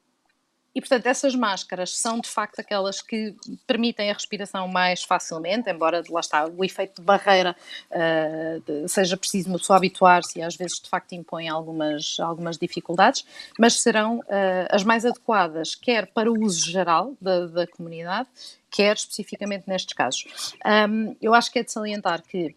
e, 0.76 0.82
portanto, 0.82 1.06
essas 1.08 1.34
máscaras 1.34 1.96
são 1.96 2.20
de 2.20 2.28
facto 2.28 2.60
aquelas 2.60 3.02
que 3.02 3.34
permitem 3.66 4.12
a 4.12 4.14
respiração 4.14 4.68
mais 4.68 5.04
facilmente, 5.04 5.70
embora 5.70 6.04
lá 6.10 6.20
está 6.20 6.46
o 6.46 6.66
efeito 6.66 6.98
de 7.00 7.02
barreira 7.02 7.56
uh, 7.92 8.88
seja 8.90 9.16
preciso 9.16 9.48
uma 9.48 9.58
pessoa 9.58 9.78
habituar-se 9.78 10.40
e 10.40 10.42
às 10.42 10.58
vezes 10.58 10.82
de 10.82 10.90
facto 10.90 11.14
impõe 11.14 11.48
algumas, 11.48 12.18
algumas 12.20 12.58
dificuldades, 12.58 13.26
mas 13.58 13.82
serão 13.82 14.20
uh, 14.20 14.68
as 14.70 14.84
mais 14.84 15.06
adequadas, 15.06 15.76
quer 15.76 16.08
para 16.08 16.30
o 16.30 16.44
uso 16.44 16.70
geral 16.70 17.14
da, 17.22 17.46
da 17.48 17.68
comunidade, 17.68 18.28
quer 18.70 18.98
especificamente 18.98 19.64
nestes 19.68 19.94
casos. 19.94 20.26
Um, 20.90 21.16
eu 21.22 21.34
acho 21.34 21.50
que 21.50 21.60
é 21.60 21.64
de 21.64 21.72
salientar 21.72 22.22
que 22.22 22.54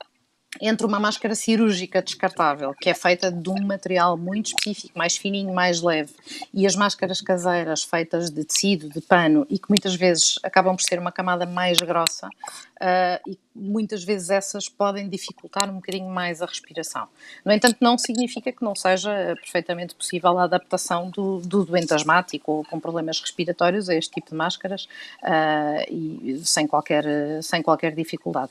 entre 0.61 0.87
uma 0.87 0.99
máscara 0.99 1.35
cirúrgica 1.35 2.03
descartável, 2.03 2.75
que 2.75 2.89
é 2.89 2.95
feita 2.95 3.31
de 3.31 3.49
um 3.49 3.63
material 3.63 4.17
muito 4.17 4.47
específico, 4.47 4.99
mais 4.99 5.17
fininho, 5.17 5.53
mais 5.53 5.81
leve, 5.81 6.13
e 6.53 6.67
as 6.67 6.77
máscaras 6.77 7.21
caseiras 7.21 7.83
feitas 7.83 8.31
de 8.31 8.45
tecido, 8.45 8.89
de 8.89 9.01
pano, 9.01 9.47
e 9.49 9.59
que 9.59 9.69
muitas 9.69 9.95
vezes 9.95 10.39
acabam 10.43 10.77
por 10.77 10.83
ser 10.83 10.99
uma 10.99 11.13
camada 11.13 11.47
mais 11.47 11.79
grossa, 11.79 12.27
uh, 12.27 13.31
e 13.31 13.39
muitas 13.55 14.05
vezes 14.05 14.31
essas 14.31 14.69
podem 14.69 15.09
dificultar 15.09 15.71
um 15.71 15.75
bocadinho 15.75 16.09
mais 16.09 16.41
a 16.41 16.47
respiração. 16.47 17.09
No 17.45 17.53
entanto, 17.53 17.77
não 17.81 17.99
significa 17.99 18.53
que 18.53 18.63
não 18.63 18.75
seja 18.75 19.35
perfeitamente 19.41 19.95
possível 19.95 20.39
a 20.39 20.45
adaptação 20.45 21.11
do, 21.11 21.41
do 21.41 21.65
doente 21.65 21.93
asmático 21.93 22.53
ou 22.53 22.65
com 22.65 22.79
problemas 22.79 23.21
respiratórios 23.21 23.89
a 23.89 23.95
este 23.95 24.15
tipo 24.15 24.31
de 24.31 24.37
máscaras, 24.37 24.89
uh, 25.23 25.93
e 25.93 26.41
sem 26.45 26.67
qualquer, 26.67 27.05
sem 27.43 27.63
qualquer 27.63 27.95
dificuldade. 27.95 28.51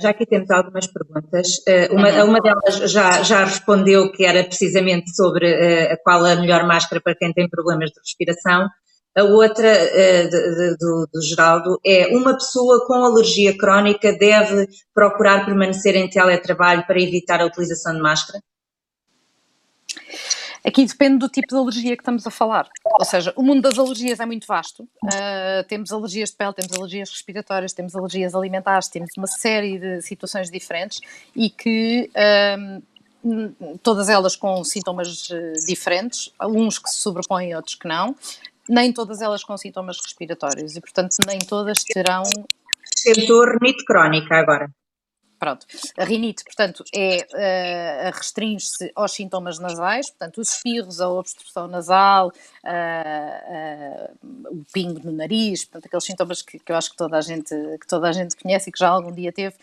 Já 0.00 0.10
aqui 0.10 0.26
temos 0.26 0.50
algumas 0.50 0.86
perguntas. 0.86 1.48
Uh, 1.58 1.94
uma, 1.94 2.10
uhum. 2.10 2.30
uma 2.30 2.40
delas 2.40 2.90
já, 2.90 3.22
já 3.22 3.44
respondeu 3.44 4.10
que 4.10 4.24
era 4.24 4.42
precisamente 4.44 5.14
sobre 5.14 5.52
uh, 5.52 5.96
qual 6.02 6.24
a 6.24 6.36
melhor 6.36 6.66
máscara 6.66 7.00
para 7.00 7.14
quem 7.14 7.32
tem 7.32 7.48
problemas 7.48 7.90
de 7.90 8.00
respiração. 8.00 8.68
A 9.16 9.22
outra, 9.22 9.68
uh, 9.68 10.30
de, 10.30 10.30
de, 10.30 10.76
do, 10.78 11.08
do 11.12 11.22
Geraldo, 11.22 11.78
é 11.84 12.08
uma 12.08 12.34
pessoa 12.34 12.84
com 12.86 12.94
alergia 12.94 13.56
crónica 13.56 14.12
deve 14.12 14.66
procurar 14.92 15.46
permanecer 15.46 15.94
em 15.96 16.10
teletrabalho 16.10 16.84
para 16.86 17.00
evitar 17.00 17.40
a 17.40 17.46
utilização 17.46 17.94
de 17.94 18.00
máscara? 18.00 18.40
Aqui 20.64 20.84
depende 20.84 21.18
do 21.18 21.28
tipo 21.28 21.48
de 21.48 21.56
alergia 21.56 21.96
que 21.96 22.02
estamos 22.02 22.26
a 22.26 22.30
falar. 22.30 22.68
Ou 22.84 23.04
seja, 23.04 23.32
o 23.36 23.42
mundo 23.42 23.62
das 23.62 23.78
alergias 23.78 24.20
é 24.20 24.26
muito 24.26 24.46
vasto. 24.46 24.82
Uh, 25.04 25.64
temos 25.68 25.92
alergias 25.92 26.30
de 26.30 26.36
pele, 26.36 26.52
temos 26.52 26.76
alergias 26.76 27.10
respiratórias, 27.10 27.72
temos 27.72 27.94
alergias 27.94 28.34
alimentares, 28.34 28.88
temos 28.88 29.10
uma 29.16 29.26
série 29.26 29.78
de 29.78 30.02
situações 30.02 30.50
diferentes 30.50 31.00
e 31.34 31.50
que. 31.50 32.10
Uh, 32.14 32.82
todas 33.82 34.08
elas 34.08 34.36
com 34.36 34.62
sintomas 34.62 35.28
uh, 35.30 35.66
diferentes, 35.66 36.32
uns 36.40 36.78
que 36.78 36.88
se 36.88 37.00
sobrepõem, 37.00 37.54
outros 37.54 37.74
que 37.74 37.88
não. 37.88 38.14
nem 38.68 38.92
todas 38.92 39.20
elas 39.20 39.42
com 39.42 39.56
sintomas 39.56 39.98
respiratórios 40.00 40.76
e, 40.76 40.80
portanto, 40.80 41.16
nem 41.26 41.38
todas 41.40 41.82
terão. 41.82 42.22
Acrescentou 42.22 43.44
rinite 43.44 43.84
crónica 43.84 44.36
agora. 44.36 44.70
Pronto. 45.38 45.66
A 45.96 46.04
rinite, 46.04 46.42
portanto, 46.42 46.82
é, 46.92 47.18
uh, 47.18 48.16
restringe-se 48.16 48.90
aos 48.94 49.12
sintomas 49.12 49.58
nasais, 49.58 50.10
portanto, 50.10 50.40
os 50.40 50.52
espirros, 50.52 51.00
a 51.00 51.08
obstrução 51.08 51.68
nasal, 51.68 52.28
uh, 52.64 54.10
uh, 54.24 54.58
o 54.60 54.64
pingo 54.72 55.00
no 55.04 55.12
nariz, 55.12 55.64
portanto, 55.64 55.86
aqueles 55.86 56.04
sintomas 56.04 56.42
que, 56.42 56.58
que, 56.58 56.72
eu 56.72 56.76
acho 56.76 56.90
que 56.90 56.96
toda 56.96 57.16
a 57.16 57.20
gente, 57.20 57.54
que 57.80 57.86
toda 57.86 58.08
a 58.08 58.12
gente 58.12 58.36
conhece 58.36 58.68
e 58.70 58.72
que 58.72 58.78
já 58.80 58.88
algum 58.88 59.12
dia 59.12 59.32
teve, 59.32 59.54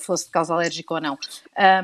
fosse 0.00 0.26
de 0.26 0.30
causa 0.30 0.52
alérgica 0.52 0.94
ou 0.94 1.00
não. 1.00 1.18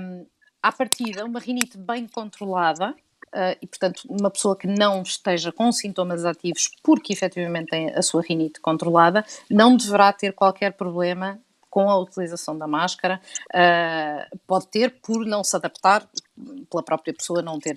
Um, 0.01 0.27
à 0.63 0.71
partida, 0.71 1.25
uma 1.25 1.41
rinite 1.41 1.79
bem 1.79 2.07
controlada, 2.07 2.95
Uh, 3.35 3.57
e, 3.63 3.67
portanto, 3.67 4.03
uma 4.11 4.31
pessoa 4.31 4.55
que 4.55 4.67
não 4.67 5.01
esteja 5.01 5.51
com 5.51 5.73
sintomas 5.73 6.23
ativos 6.27 6.71
porque 6.83 7.15
efetivamente 7.15 7.71
tem 7.71 7.89
a 7.89 8.03
sua 8.03 8.21
rinite 8.21 8.61
controlada, 8.61 9.25
não 9.51 9.75
deverá 9.75 10.13
ter 10.13 10.35
qualquer 10.35 10.75
problema 10.75 11.41
com 11.73 11.89
a 11.89 11.99
utilização 11.99 12.59
da 12.59 12.67
máscara, 12.67 13.19
uh, 13.49 14.39
pode 14.47 14.69
ter 14.69 15.01
por 15.01 15.25
não 15.25 15.43
se 15.43 15.57
adaptar, 15.57 16.07
pela 16.73 16.83
própria 16.83 17.13
pessoa 17.13 17.43
não 17.43 17.61
ter, 17.61 17.77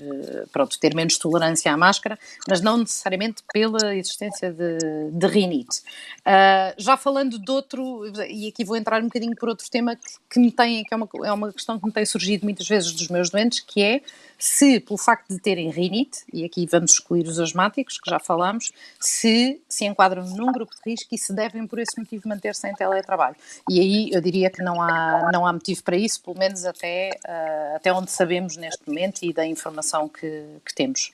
pronto, 0.52 0.80
ter 0.80 0.96
menos 0.96 1.18
tolerância 1.18 1.72
à 1.72 1.78
máscara, 1.78 2.18
mas 2.48 2.62
não 2.62 2.78
necessariamente 2.78 3.44
pela 3.54 3.94
existência 3.96 4.52
de, 4.52 5.12
de 5.12 5.28
rinite. 5.28 5.80
Uh, 6.22 6.74
já 6.78 6.96
falando 6.96 7.38
de 7.38 7.52
outro, 7.52 8.06
e 8.30 8.48
aqui 8.48 8.64
vou 8.64 8.78
entrar 8.78 9.02
um 9.02 9.06
bocadinho 9.06 9.36
por 9.36 9.50
outro 9.50 9.70
tema 9.70 9.96
que, 9.96 10.04
que 10.30 10.40
me 10.40 10.52
tem, 10.52 10.84
que 10.84 10.94
é 10.94 10.98
uma, 10.98 11.10
é 11.26 11.32
uma 11.32 11.52
questão 11.52 11.78
que 11.78 11.86
me 11.86 11.92
tem 11.92 12.06
surgido 12.06 12.46
muitas 12.46 12.68
vezes 12.68 12.94
dos 12.94 13.10
meus 13.10 13.30
doentes, 13.30 13.60
que 13.60 13.84
é 13.84 14.02
se, 14.38 14.80
pelo 14.80 14.98
facto 14.98 15.30
de 15.30 15.40
terem 15.40 15.70
rinite, 15.70 16.20
e 16.34 16.46
aqui 16.46 16.66
vamos 16.66 16.94
excluir 16.94 17.28
os 17.28 17.40
asmáticos, 17.40 18.00
que 18.00 18.10
já 18.10 18.20
falámos, 18.20 18.72
se 19.00 19.60
se 19.68 19.86
enquadram 19.86 20.24
num 20.24 20.52
grupo 20.52 20.74
de 20.74 20.92
risco 20.92 21.14
e 21.14 21.18
se 21.18 21.34
devem, 21.34 21.68
por 21.68 21.80
esse 21.80 22.00
motivo, 22.00 22.28
manter-se 22.28 22.68
em 22.68 22.74
teletrabalho. 22.74 23.36
E 23.70 23.80
aí 23.80 24.10
eu 24.12 24.22
diria 24.22 24.50
que 24.50 24.64
não 24.64 24.82
há, 24.82 25.30
não 25.34 25.46
há 25.46 25.52
motivo 25.52 25.84
para 25.84 25.98
isso, 25.98 26.22
pelo 26.22 26.38
menos 26.38 26.66
até, 26.66 27.10
uh, 27.26 27.76
até 27.76 27.92
onde 27.92 28.10
sabemos 28.12 28.56
neste 28.56 28.85
momento 28.90 29.24
e 29.24 29.34
da 29.34 29.46
informação 29.46 30.08
que, 30.08 30.44
que 30.66 30.74
temos. 30.74 31.12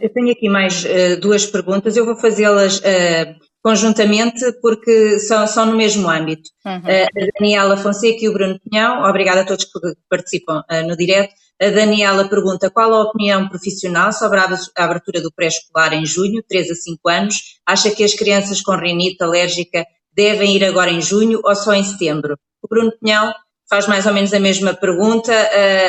Eu 0.00 0.08
tenho 0.12 0.30
aqui 0.30 0.48
mais 0.48 0.84
uh, 0.84 1.20
duas 1.20 1.44
perguntas, 1.44 1.96
eu 1.96 2.06
vou 2.06 2.16
fazê-las 2.16 2.78
uh, 2.78 3.34
conjuntamente 3.62 4.40
porque 4.62 5.18
são, 5.18 5.46
são 5.46 5.66
no 5.66 5.76
mesmo 5.76 6.08
âmbito. 6.08 6.50
Uhum. 6.64 6.78
Uh, 6.78 7.22
a 7.22 7.26
Daniela 7.38 7.76
Fonseca 7.76 8.24
e 8.24 8.28
o 8.28 8.32
Bruno 8.32 8.60
Pinhão, 8.60 9.02
obrigada 9.02 9.42
a 9.42 9.44
todos 9.44 9.64
que 9.64 9.78
participam 10.08 10.62
no 10.86 10.96
direto. 10.96 11.34
A 11.60 11.70
Daniela 11.70 12.28
pergunta 12.28 12.70
qual 12.70 12.92
a 12.92 13.02
opinião 13.02 13.48
profissional 13.48 14.12
sobre 14.12 14.38
a 14.38 14.58
abertura 14.76 15.22
do 15.22 15.32
pré-escolar 15.32 15.94
em 15.94 16.04
junho, 16.04 16.42
3 16.46 16.70
a 16.70 16.74
5 16.74 17.08
anos. 17.08 17.36
Acha 17.64 17.90
que 17.90 18.04
as 18.04 18.12
crianças 18.12 18.60
com 18.60 18.76
rinite 18.76 19.22
alérgica 19.22 19.86
devem 20.12 20.54
ir 20.54 20.64
agora 20.64 20.90
em 20.90 21.00
junho 21.00 21.40
ou 21.42 21.54
só 21.54 21.72
em 21.72 21.82
setembro? 21.82 22.38
O 22.62 22.68
Bruno 22.68 22.92
Pinhão 23.00 23.32
faz 23.68 23.86
mais 23.86 24.06
ou 24.06 24.12
menos 24.12 24.32
a 24.32 24.40
mesma 24.40 24.74
pergunta. 24.74 25.32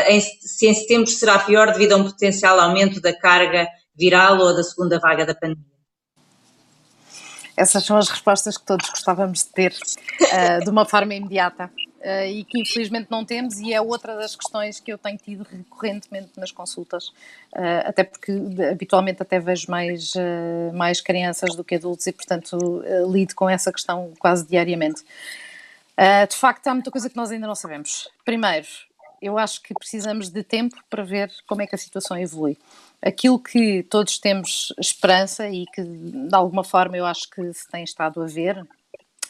Em, 0.08 0.20
se 0.20 0.68
em 0.68 0.74
setembro 0.74 1.08
será 1.08 1.40
pior 1.40 1.72
devido 1.72 1.94
a 1.94 1.98
um 1.98 2.04
potencial 2.04 2.60
aumento 2.60 3.00
da 3.02 3.14
carga 3.14 3.68
viral 3.98 4.40
ou 4.40 4.56
da 4.56 4.64
segunda 4.64 5.00
vaga 5.00 5.26
da 5.26 5.34
pandemia? 5.34 5.78
Essas 7.58 7.84
são 7.84 7.98
as 7.98 8.08
respostas 8.08 8.56
que 8.56 8.64
todos 8.64 8.88
gostávamos 8.88 9.40
de 9.40 9.50
ter 9.50 9.74
uh, 9.74 10.64
de 10.64 10.70
uma 10.70 10.86
forma 10.86 11.16
imediata 11.16 11.66
uh, 11.66 12.28
e 12.28 12.44
que 12.44 12.62
infelizmente 12.62 13.08
não 13.10 13.26
temos, 13.26 13.60
e 13.60 13.74
é 13.74 13.82
outra 13.82 14.16
das 14.16 14.36
questões 14.36 14.80
que 14.80 14.94
eu 14.94 14.98
tenho 15.00 15.18
tido 15.18 15.44
recorrentemente 15.44 16.34
nas 16.38 16.52
consultas, 16.52 17.08
uh, 17.08 17.82
até 17.84 18.04
porque 18.04 18.32
habitualmente 18.70 19.24
até 19.24 19.40
vejo 19.40 19.72
mais, 19.72 20.14
mais 20.76 21.02
crianças 21.02 21.56
do 21.56 21.64
que 21.64 21.74
adultos 21.74 22.06
e, 22.06 22.12
portanto, 22.12 22.84
lido 23.12 23.34
com 23.34 23.50
essa 23.50 23.72
questão 23.74 24.14
quase 24.20 24.48
diariamente. 24.48 25.04
De 26.30 26.36
facto, 26.36 26.68
há 26.68 26.74
muita 26.74 26.92
coisa 26.92 27.10
que 27.10 27.16
nós 27.16 27.32
ainda 27.32 27.48
não 27.48 27.56
sabemos. 27.56 28.10
Primeiro, 28.24 28.68
eu 29.22 29.38
acho 29.38 29.62
que 29.62 29.74
precisamos 29.74 30.30
de 30.30 30.44
tempo 30.44 30.76
para 30.90 31.04
ver 31.04 31.32
como 31.48 31.62
é 31.62 31.68
que 31.68 31.74
a 31.74 31.78
situação 31.78 32.18
evolui 32.18 32.58
aquilo 33.02 33.40
que 33.40 33.84
todos 33.84 34.18
temos 34.18 34.74
esperança 34.80 35.48
e 35.50 35.66
que 35.68 35.84
de 35.84 36.36
alguma 36.36 36.64
forma 36.64 36.98
eu 36.98 37.06
acho 37.06 37.30
que 37.30 37.54
se 37.54 37.68
tem 37.70 37.84
estado 37.84 38.22
a 38.22 38.26
ver 38.26 38.66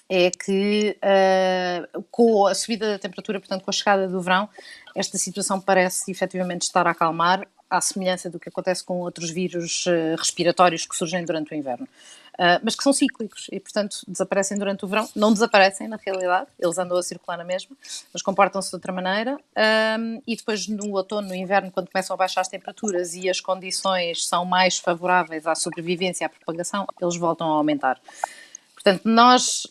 é 0.10 0.32
que 0.32 0.98
uh, 1.04 2.02
com 2.10 2.48
a 2.48 2.56
subida 2.56 2.92
da 2.92 3.00
temperatura, 3.00 3.42
portanto 3.42 3.64
com 3.64 3.70
a 3.70 3.74
chegada 3.74 4.08
do 4.08 4.22
verão, 4.22 4.48
esta 4.96 5.18
situação 5.18 5.60
parece 5.60 6.10
efetivamente 6.10 6.62
estar 6.62 6.88
a 6.88 6.92
acalmar, 6.92 7.46
à 7.70 7.82
semelhança 7.82 8.30
do 8.30 8.40
que 8.40 8.48
acontece 8.48 8.82
com 8.86 9.02
outros 9.02 9.30
vírus 9.30 9.86
uh, 9.86 10.16
respiratórios 10.18 10.86
que 10.86 10.96
surgem 10.96 11.26
durante 11.26 11.52
o 11.52 11.56
inverno. 11.56 11.86
Uh, 12.38 12.62
mas 12.62 12.76
que 12.76 12.84
são 12.84 12.94
cíclicos 12.94 13.48
e, 13.52 13.60
portanto, 13.60 13.98
desaparecem 14.08 14.60
durante 14.60 14.86
o 14.86 14.88
verão. 14.88 15.10
Não 15.16 15.34
desaparecem, 15.34 15.88
na 15.88 15.98
realidade, 15.98 16.48
eles 16.60 16.78
andam 16.78 16.96
a 16.96 17.02
circular 17.02 17.36
na 17.36 17.44
mesma, 17.44 17.76
mas 18.14 18.22
comportam-se 18.22 18.70
de 18.70 18.76
outra 18.76 18.94
maneira. 18.94 19.40
Um, 20.00 20.22
e 20.28 20.36
depois, 20.36 20.68
no 20.68 20.92
outono, 20.96 21.30
no 21.30 21.36
inverno, 21.36 21.72
quando 21.72 21.90
começam 21.90 22.14
a 22.14 22.18
baixar 22.18 22.42
as 22.42 22.48
temperaturas 22.48 23.16
e 23.16 23.28
as 23.28 23.40
condições 23.40 24.24
são 24.26 24.46
mais 24.46 24.78
favoráveis 24.78 25.48
à 25.48 25.56
sobrevivência 25.56 26.24
e 26.24 26.28
à 26.28 26.30
propagação, 26.30 26.86
eles 27.02 27.18
voltam 27.18 27.52
a 27.52 27.56
aumentar. 27.56 28.00
Portanto, 28.76 29.02
nós 29.06 29.66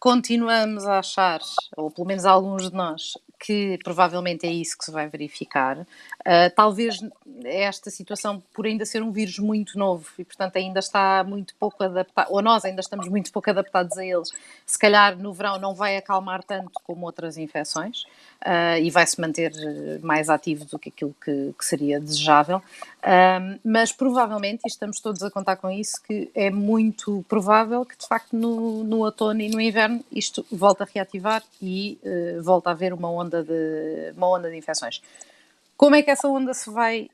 continuamos 0.00 0.86
a 0.86 0.98
achar, 0.98 1.40
ou 1.76 1.88
pelo 1.88 2.06
menos 2.06 2.24
alguns 2.24 2.68
de 2.68 2.76
nós, 2.76 3.12
que 3.38 3.78
provavelmente 3.84 4.46
é 4.46 4.52
isso 4.52 4.76
que 4.76 4.84
se 4.84 4.90
vai 4.90 5.08
verificar. 5.08 5.78
Uh, 5.78 6.50
talvez 6.54 6.98
esta 7.44 7.90
situação, 7.90 8.42
por 8.52 8.66
ainda 8.66 8.84
ser 8.84 9.02
um 9.02 9.12
vírus 9.12 9.38
muito 9.38 9.78
novo 9.78 10.08
e, 10.18 10.24
portanto, 10.24 10.56
ainda 10.56 10.80
está 10.80 11.24
muito 11.24 11.54
pouco 11.54 11.82
adaptado, 11.84 12.28
ou 12.30 12.42
nós 12.42 12.64
ainda 12.64 12.80
estamos 12.80 13.08
muito 13.08 13.32
pouco 13.32 13.48
adaptados 13.48 13.96
a 13.96 14.04
eles, 14.04 14.30
se 14.66 14.78
calhar 14.78 15.16
no 15.16 15.32
verão 15.32 15.58
não 15.58 15.74
vai 15.74 15.96
acalmar 15.96 16.42
tanto 16.42 16.72
como 16.82 17.06
outras 17.06 17.36
infecções 17.36 18.04
uh, 18.44 18.78
e 18.80 18.90
vai 18.90 19.06
se 19.06 19.20
manter 19.20 19.52
mais 20.02 20.28
ativo 20.28 20.64
do 20.64 20.78
que 20.78 20.88
aquilo 20.88 21.14
que, 21.22 21.54
que 21.58 21.64
seria 21.64 22.00
desejável. 22.00 22.58
Uh, 22.58 23.58
mas 23.64 23.92
provavelmente, 23.92 24.62
e 24.64 24.68
estamos 24.68 25.00
todos 25.00 25.22
a 25.22 25.30
contar 25.30 25.56
com 25.56 25.70
isso, 25.70 26.02
que 26.02 26.30
é 26.34 26.50
muito 26.50 27.24
provável 27.28 27.84
que 27.84 27.96
de 27.96 28.06
facto 28.06 28.36
no, 28.36 28.84
no 28.84 28.98
outono 28.98 29.40
e 29.40 29.48
no 29.48 29.60
inverno 29.60 30.04
isto 30.12 30.44
volta 30.50 30.84
a 30.84 30.86
reativar 30.92 31.42
e 31.60 31.98
uh, 32.02 32.42
volta 32.42 32.70
a 32.70 32.72
haver 32.72 32.92
uma 32.92 33.10
onda 33.10 33.42
de, 33.42 34.12
uma 34.16 34.28
onda 34.28 34.50
de 34.50 34.56
infecções. 34.56 35.02
Como 35.76 35.94
é 35.94 36.02
que 36.02 36.10
essa 36.10 36.26
onda 36.26 36.52
se 36.54 36.68
vai 36.70 37.08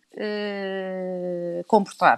comportar? 1.67 2.17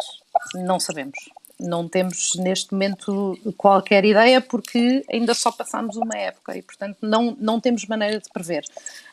Não 0.55 0.79
sabemos 0.79 1.19
não 1.59 1.89
temos 1.89 2.35
neste 2.37 2.73
momento 2.73 3.39
qualquer 3.57 4.05
ideia 4.05 4.41
porque 4.41 5.05
ainda 5.11 5.35
só 5.35 5.51
passamos 5.51 5.97
uma 5.97 6.17
época 6.17 6.57
e, 6.57 6.63
portanto, 6.63 6.99
não, 7.01 7.37
não 7.41 7.61
temos 7.61 7.87
maneira 7.87 8.21
de 8.21 8.29
prever. 8.31 8.65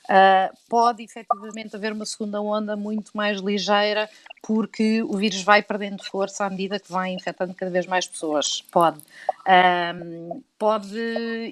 Uh, 0.03 0.53
pode 0.67 1.01
efetivamente 1.01 1.73
haver 1.73 1.93
uma 1.93 2.05
segunda 2.05 2.41
onda 2.41 2.75
muito 2.75 3.15
mais 3.15 3.39
ligeira 3.39 4.09
porque 4.41 5.01
o 5.01 5.15
vírus 5.15 5.41
vai 5.41 5.63
perdendo 5.63 6.03
força 6.03 6.43
à 6.43 6.49
medida 6.49 6.77
que 6.77 6.91
vai 6.91 7.11
infectando 7.11 7.53
cada 7.53 7.71
vez 7.71 7.85
mais 7.85 8.05
pessoas. 8.05 8.61
Pode. 8.69 8.99
Uh, 8.99 10.43
pode 10.59 10.99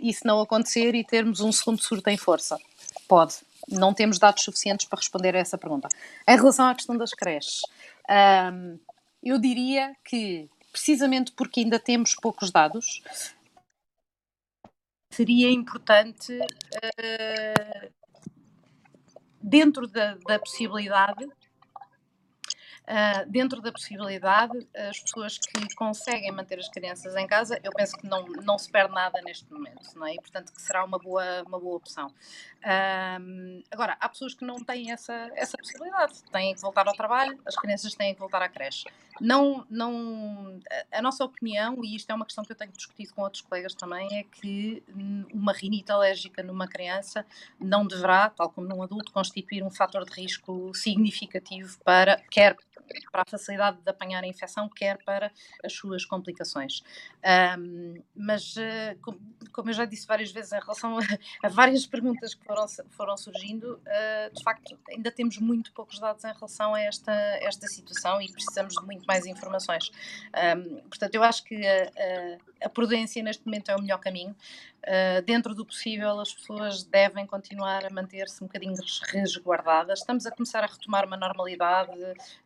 isso 0.04 0.27
não 0.27 0.41
acontecer 0.41 0.93
e 0.93 1.04
termos 1.06 1.39
um 1.39 1.51
segundo 1.54 1.82
surto 1.82 2.10
em 2.10 2.17
força. 2.17 2.58
Pode. 3.08 3.36
Não 3.69 3.93
temos 3.93 4.19
dados 4.19 4.43
suficientes 4.43 4.86
para 4.86 4.99
responder 4.99 5.36
a 5.36 5.39
essa 5.39 5.58
pergunta. 5.58 5.88
Em 6.27 6.36
relação 6.36 6.67
à 6.67 6.75
questão 6.75 6.97
das 6.97 7.13
creches, 7.13 7.62
uh, 8.10 8.77
eu 9.23 9.38
diria 9.38 9.95
que 10.04 10.49
precisamente 10.71 11.31
porque 11.34 11.60
ainda 11.60 11.79
temos 11.79 12.15
poucos 12.15 12.51
dados, 12.51 13.03
seria 15.12 15.51
importante, 15.51 16.38
uh, 16.39 17.91
dentro 19.41 19.88
da, 19.88 20.15
da 20.15 20.39
possibilidade, 20.39 21.27
Uh, 22.82 23.30
dentro 23.30 23.62
da 23.62 23.72
possibilidade, 23.72 24.67
as 24.76 25.00
pessoas 25.00 25.38
que 25.38 25.76
conseguem 25.76 26.32
manter 26.32 26.60
as 26.60 26.67
crianças 26.67 27.15
em 27.15 27.26
casa, 27.28 27.60
eu 27.63 27.72
penso 27.72 27.96
que 27.96 28.06
não, 28.06 28.26
não 28.28 28.58
se 28.58 28.70
perde 28.70 28.94
nada 28.94 29.22
neste 29.22 29.50
momento, 29.54 29.88
não 29.96 30.08
é? 30.08 30.15
E, 30.15 30.20
portanto, 30.20 30.52
que 30.52 30.62
será 30.62 30.84
uma 30.84 30.98
boa, 30.98 31.44
uma 31.44 31.60
boa 31.60 31.78
opção. 31.78 32.12
Agora, 33.72 33.96
há 34.00 34.10
pessoas 34.10 34.34
que 34.34 34.44
não 34.44 34.62
têm 34.63 34.91
essa, 34.91 35.32
essa 35.36 35.58
possibilidade, 35.58 36.22
têm 36.32 36.54
que 36.54 36.62
voltar 36.62 36.88
ao 36.88 36.94
trabalho, 36.94 37.39
as 37.46 37.56
crianças 37.56 37.94
têm 37.94 38.13
que 38.13 38.20
voltar 38.20 38.41
à 38.41 38.50
creche. 38.50 38.86
Não, 39.20 39.65
não, 39.70 40.60
a 40.91 41.02
nossa 41.02 41.24
opinião, 41.24 41.84
e 41.84 41.96
isto 41.96 42.10
é 42.10 42.15
uma 42.15 42.26
questão 42.26 42.44
que 42.44 42.52
eu 42.52 42.56
tenho 42.56 42.72
discutido 42.72 43.13
com 43.13 43.22
outros 43.22 43.41
colegas 43.44 43.76
também, 43.76 44.08
é 44.17 44.24
que 44.24 44.84
uma 45.32 45.54
rinite 45.54 45.91
alérgica 45.91 46.41
numa 46.41 46.67
criança 46.67 47.26
não 47.60 47.86
deverá, 47.86 48.30
tal 48.30 48.50
como 48.50 48.67
num 48.67 48.82
adulto, 48.82 49.12
constituir 49.12 49.63
um 49.63 49.70
fator 49.70 50.04
de 50.06 50.20
risco 50.20 50.74
significativo 50.74 51.78
para 51.84 52.17
quer 52.32 52.58
para 53.12 53.22
a 53.22 53.26
facilidade 53.26 53.78
de 53.82 53.89
apanhar 53.89 54.24
a 54.24 54.28
infecção, 54.28 54.70
quer 54.70 54.98
para 55.04 55.32
as 55.63 55.74
suas 55.74 56.06
complicações. 56.06 56.82
Um, 57.60 58.02
mas, 58.15 58.56
como, 59.02 59.20
como, 59.52 59.70
eu 59.70 59.74
já 59.74 59.86
disse 59.86 60.08
várias 60.08 60.32
vezes, 60.32 60.52
em 60.52 60.60
relação 60.60 60.98
a, 60.98 61.02
a 61.44 61.50
várias 61.50 61.86
perguntas 61.86 62.34
que 62.34 62.44
foram, 62.46 62.65
foram 62.89 63.17
surgindo, 63.17 63.74
uh, 63.74 64.34
de 64.34 64.44
facto, 64.44 64.78
ainda 64.89 65.12
temos 65.12 65.38
muito 65.38 65.72
poucos 65.74 66.00
dados 66.00 66.24
em 66.24 66.34
relação 66.34 66.74
a 66.74 66.82
esta, 66.82 67.12
esta 67.12 67.67
situação 67.67 68.22
e 68.22 68.32
precisamos 68.32 68.74
de 68.74 68.86
muito 68.86 69.06
mais 69.06 69.26
informações. 69.26 69.91
Um, 70.58 70.82
portanto, 70.82 71.15
eu 71.15 71.24
acho 71.24 71.44
que 71.44 71.56
a, 71.65 71.84
a, 71.84 72.65
a, 72.65 72.70
prudência 72.70 73.22
neste 73.24 73.46
momento 73.46 73.70
é 73.70 73.76
o 73.76 73.82
melhor 73.82 74.00
caminho. 74.00 74.36
Uh, 74.82 75.22
dentro 75.22 75.54
do 75.54 75.63
possível, 75.63 76.20
as 76.20 76.34
pessoas 76.34 76.84
devem 76.84 77.26
continuar 77.28 77.86
a 77.86 77.89
manter-se 77.91 78.44
um 78.44 78.48
bocadinho 78.48 78.74
resguardadas. 79.10 80.00
Estamos 80.00 80.26
a 80.26 80.32
começar 80.32 80.63
a 80.63 80.67
retomar 80.67 81.06
uma 81.06 81.15
normalidade, 81.15 81.91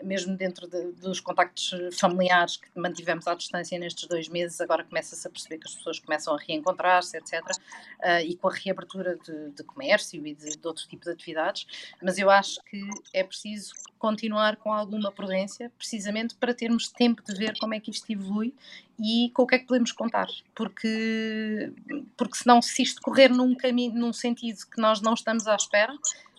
mesmo 0.04 0.36
dentro 0.36 0.68
de, 0.68 0.92
dos 0.94 1.22
contactos 1.22 1.74
familiares 1.98 2.58
que 2.58 2.68
mantivemos 2.76 3.26
à 3.26 3.36
distância 3.36 3.80
nestes 3.80 4.08
dois 4.08 4.28
meses. 4.28 4.60
Agora 4.60 4.84
começa-se 4.84 5.26
a 5.26 5.30
perceber 5.32 5.60
que 5.60 5.68
as 5.68 5.76
pessoas 5.76 5.98
começam 6.00 6.36
a 6.36 6.38
reencontrar-se, 6.38 7.18
etc. 7.18 7.42
Uh, 7.42 8.20
e 8.26 8.36
com 8.36 8.50
a 8.50 8.54
reabertura 8.54 9.16
de, 9.16 9.52
de 9.52 9.64
comércio 9.64 10.28
e 10.28 10.34
de, 10.36 10.58
de 10.58 10.68
outro 10.68 10.86
tipo 10.90 11.06
de 11.06 11.12
atividades. 11.12 11.66
Mas 12.02 12.18
eu 12.18 12.30
acho 12.30 12.60
que 12.66 12.90
é 13.14 13.24
preciso 13.24 13.74
continuar 13.98 14.58
com 14.58 14.74
alguma 14.74 15.10
prudência, 15.10 15.72
precisamente 15.78 16.36
para 16.36 16.54
termos 16.54 16.90
tempo 16.90 17.24
de 17.24 17.34
ver 17.34 17.58
como 17.58 17.74
é 17.74 17.80
que 17.80 17.90
isto 17.90 18.12
evolui 18.12 18.54
e 19.00 19.30
com 19.34 19.44
o 19.44 19.48
que 19.48 19.56
é 19.56 19.60
que 19.60 19.66
podemos 19.66 19.92
contar, 19.92 20.28
porque, 20.54 21.72
porque 22.16 22.38
senão 22.38 22.62
se 22.62 22.82
isto 22.82 23.02
correr 23.02 23.30
num 23.30 23.56
caminho, 23.56 23.94
num 23.94 24.14
sentido 24.14 24.60
que 24.72 24.80
nós 24.80 25.02
não 25.02 25.14
estamos 25.14 25.48
à 25.48 25.56
espera, 25.56 25.94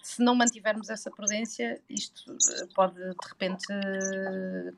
se 0.07 0.23
não 0.23 0.37
mantivermos 0.37 0.89
essa 0.89 1.11
prudência, 1.11 1.81
isto 1.91 2.31
eh, 2.31 2.69
pode 2.77 2.95
de 2.95 3.29
repente 3.29 3.67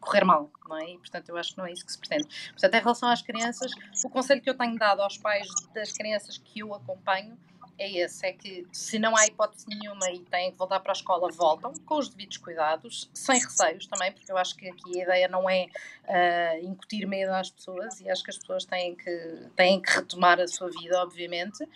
correr 0.00 0.24
mal, 0.24 0.50
não 0.66 0.78
é? 0.78 0.92
E, 0.92 0.98
portanto, 0.98 1.28
eu 1.28 1.36
acho 1.36 1.52
que 1.52 1.58
não 1.58 1.66
é 1.66 1.72
isso 1.72 1.84
que 1.84 1.92
se 1.92 1.98
pretende. 1.98 2.26
Portanto, 2.52 2.74
em 2.74 2.80
relação 2.80 3.08
às 3.10 3.20
crianças, 3.20 3.70
o 4.02 4.08
conselho 4.08 4.40
que 4.40 4.48
eu 4.48 4.56
tenho 4.56 4.74
dado 4.78 5.02
aos 5.02 5.18
pais 5.18 5.46
das 5.74 5.92
crianças 5.92 6.38
que 6.38 6.60
eu 6.60 6.74
acompanho 6.74 7.36
é 7.78 7.90
esse, 7.90 8.26
é 8.26 8.32
que 8.32 8.66
se 8.72 8.98
não 8.98 9.16
há 9.16 9.26
hipótese 9.26 9.66
nenhuma 9.68 10.10
e 10.10 10.18
têm 10.20 10.50
que 10.50 10.58
voltar 10.58 10.80
para 10.80 10.92
a 10.92 10.94
escola, 10.94 11.30
voltam 11.30 11.72
com 11.86 11.96
os 11.96 12.08
devidos 12.08 12.36
cuidados, 12.36 13.08
sem 13.14 13.38
receios 13.38 13.86
também, 13.86 14.12
porque 14.12 14.30
eu 14.30 14.36
acho 14.36 14.56
que 14.56 14.68
aqui 14.68 15.00
a 15.00 15.04
ideia 15.04 15.28
não 15.28 15.48
é 15.48 15.66
uh, 16.04 16.64
incutir 16.66 17.06
medo 17.06 17.32
às 17.32 17.50
pessoas 17.50 18.00
e 18.00 18.10
acho 18.10 18.24
que 18.24 18.30
as 18.30 18.38
pessoas 18.38 18.64
têm 18.64 18.96
que, 18.96 19.46
têm 19.54 19.80
que 19.80 19.90
retomar 19.90 20.40
a 20.40 20.48
sua 20.48 20.70
vida, 20.70 21.00
obviamente. 21.00 21.66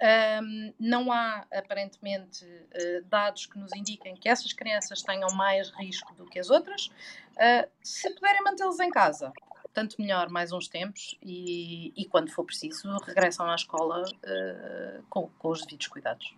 Um, 0.00 0.72
não 0.78 1.10
há, 1.10 1.44
aparentemente, 1.50 2.44
uh, 2.44 3.04
dados 3.06 3.46
que 3.46 3.58
nos 3.58 3.74
indiquem 3.74 4.14
que 4.14 4.28
essas 4.28 4.52
crianças 4.52 5.02
tenham 5.02 5.28
mais 5.34 5.70
risco 5.70 6.14
do 6.14 6.26
que 6.26 6.38
as 6.38 6.50
outras. 6.50 6.86
Uh, 7.32 7.68
se 7.82 8.10
puderem 8.10 8.42
mantê-los 8.42 8.78
em 8.78 8.90
casa, 8.90 9.32
tanto 9.72 10.00
melhor 10.00 10.28
mais 10.28 10.52
uns 10.52 10.68
tempos 10.68 11.16
e, 11.22 11.92
e 11.96 12.04
quando 12.06 12.30
for 12.30 12.44
preciso 12.44 12.88
regressam 12.98 13.48
à 13.48 13.54
escola 13.54 14.02
uh, 14.02 15.02
com, 15.08 15.28
com, 15.38 15.48
os 15.50 15.62
devidos 15.62 15.86
cuidados. 15.86 16.34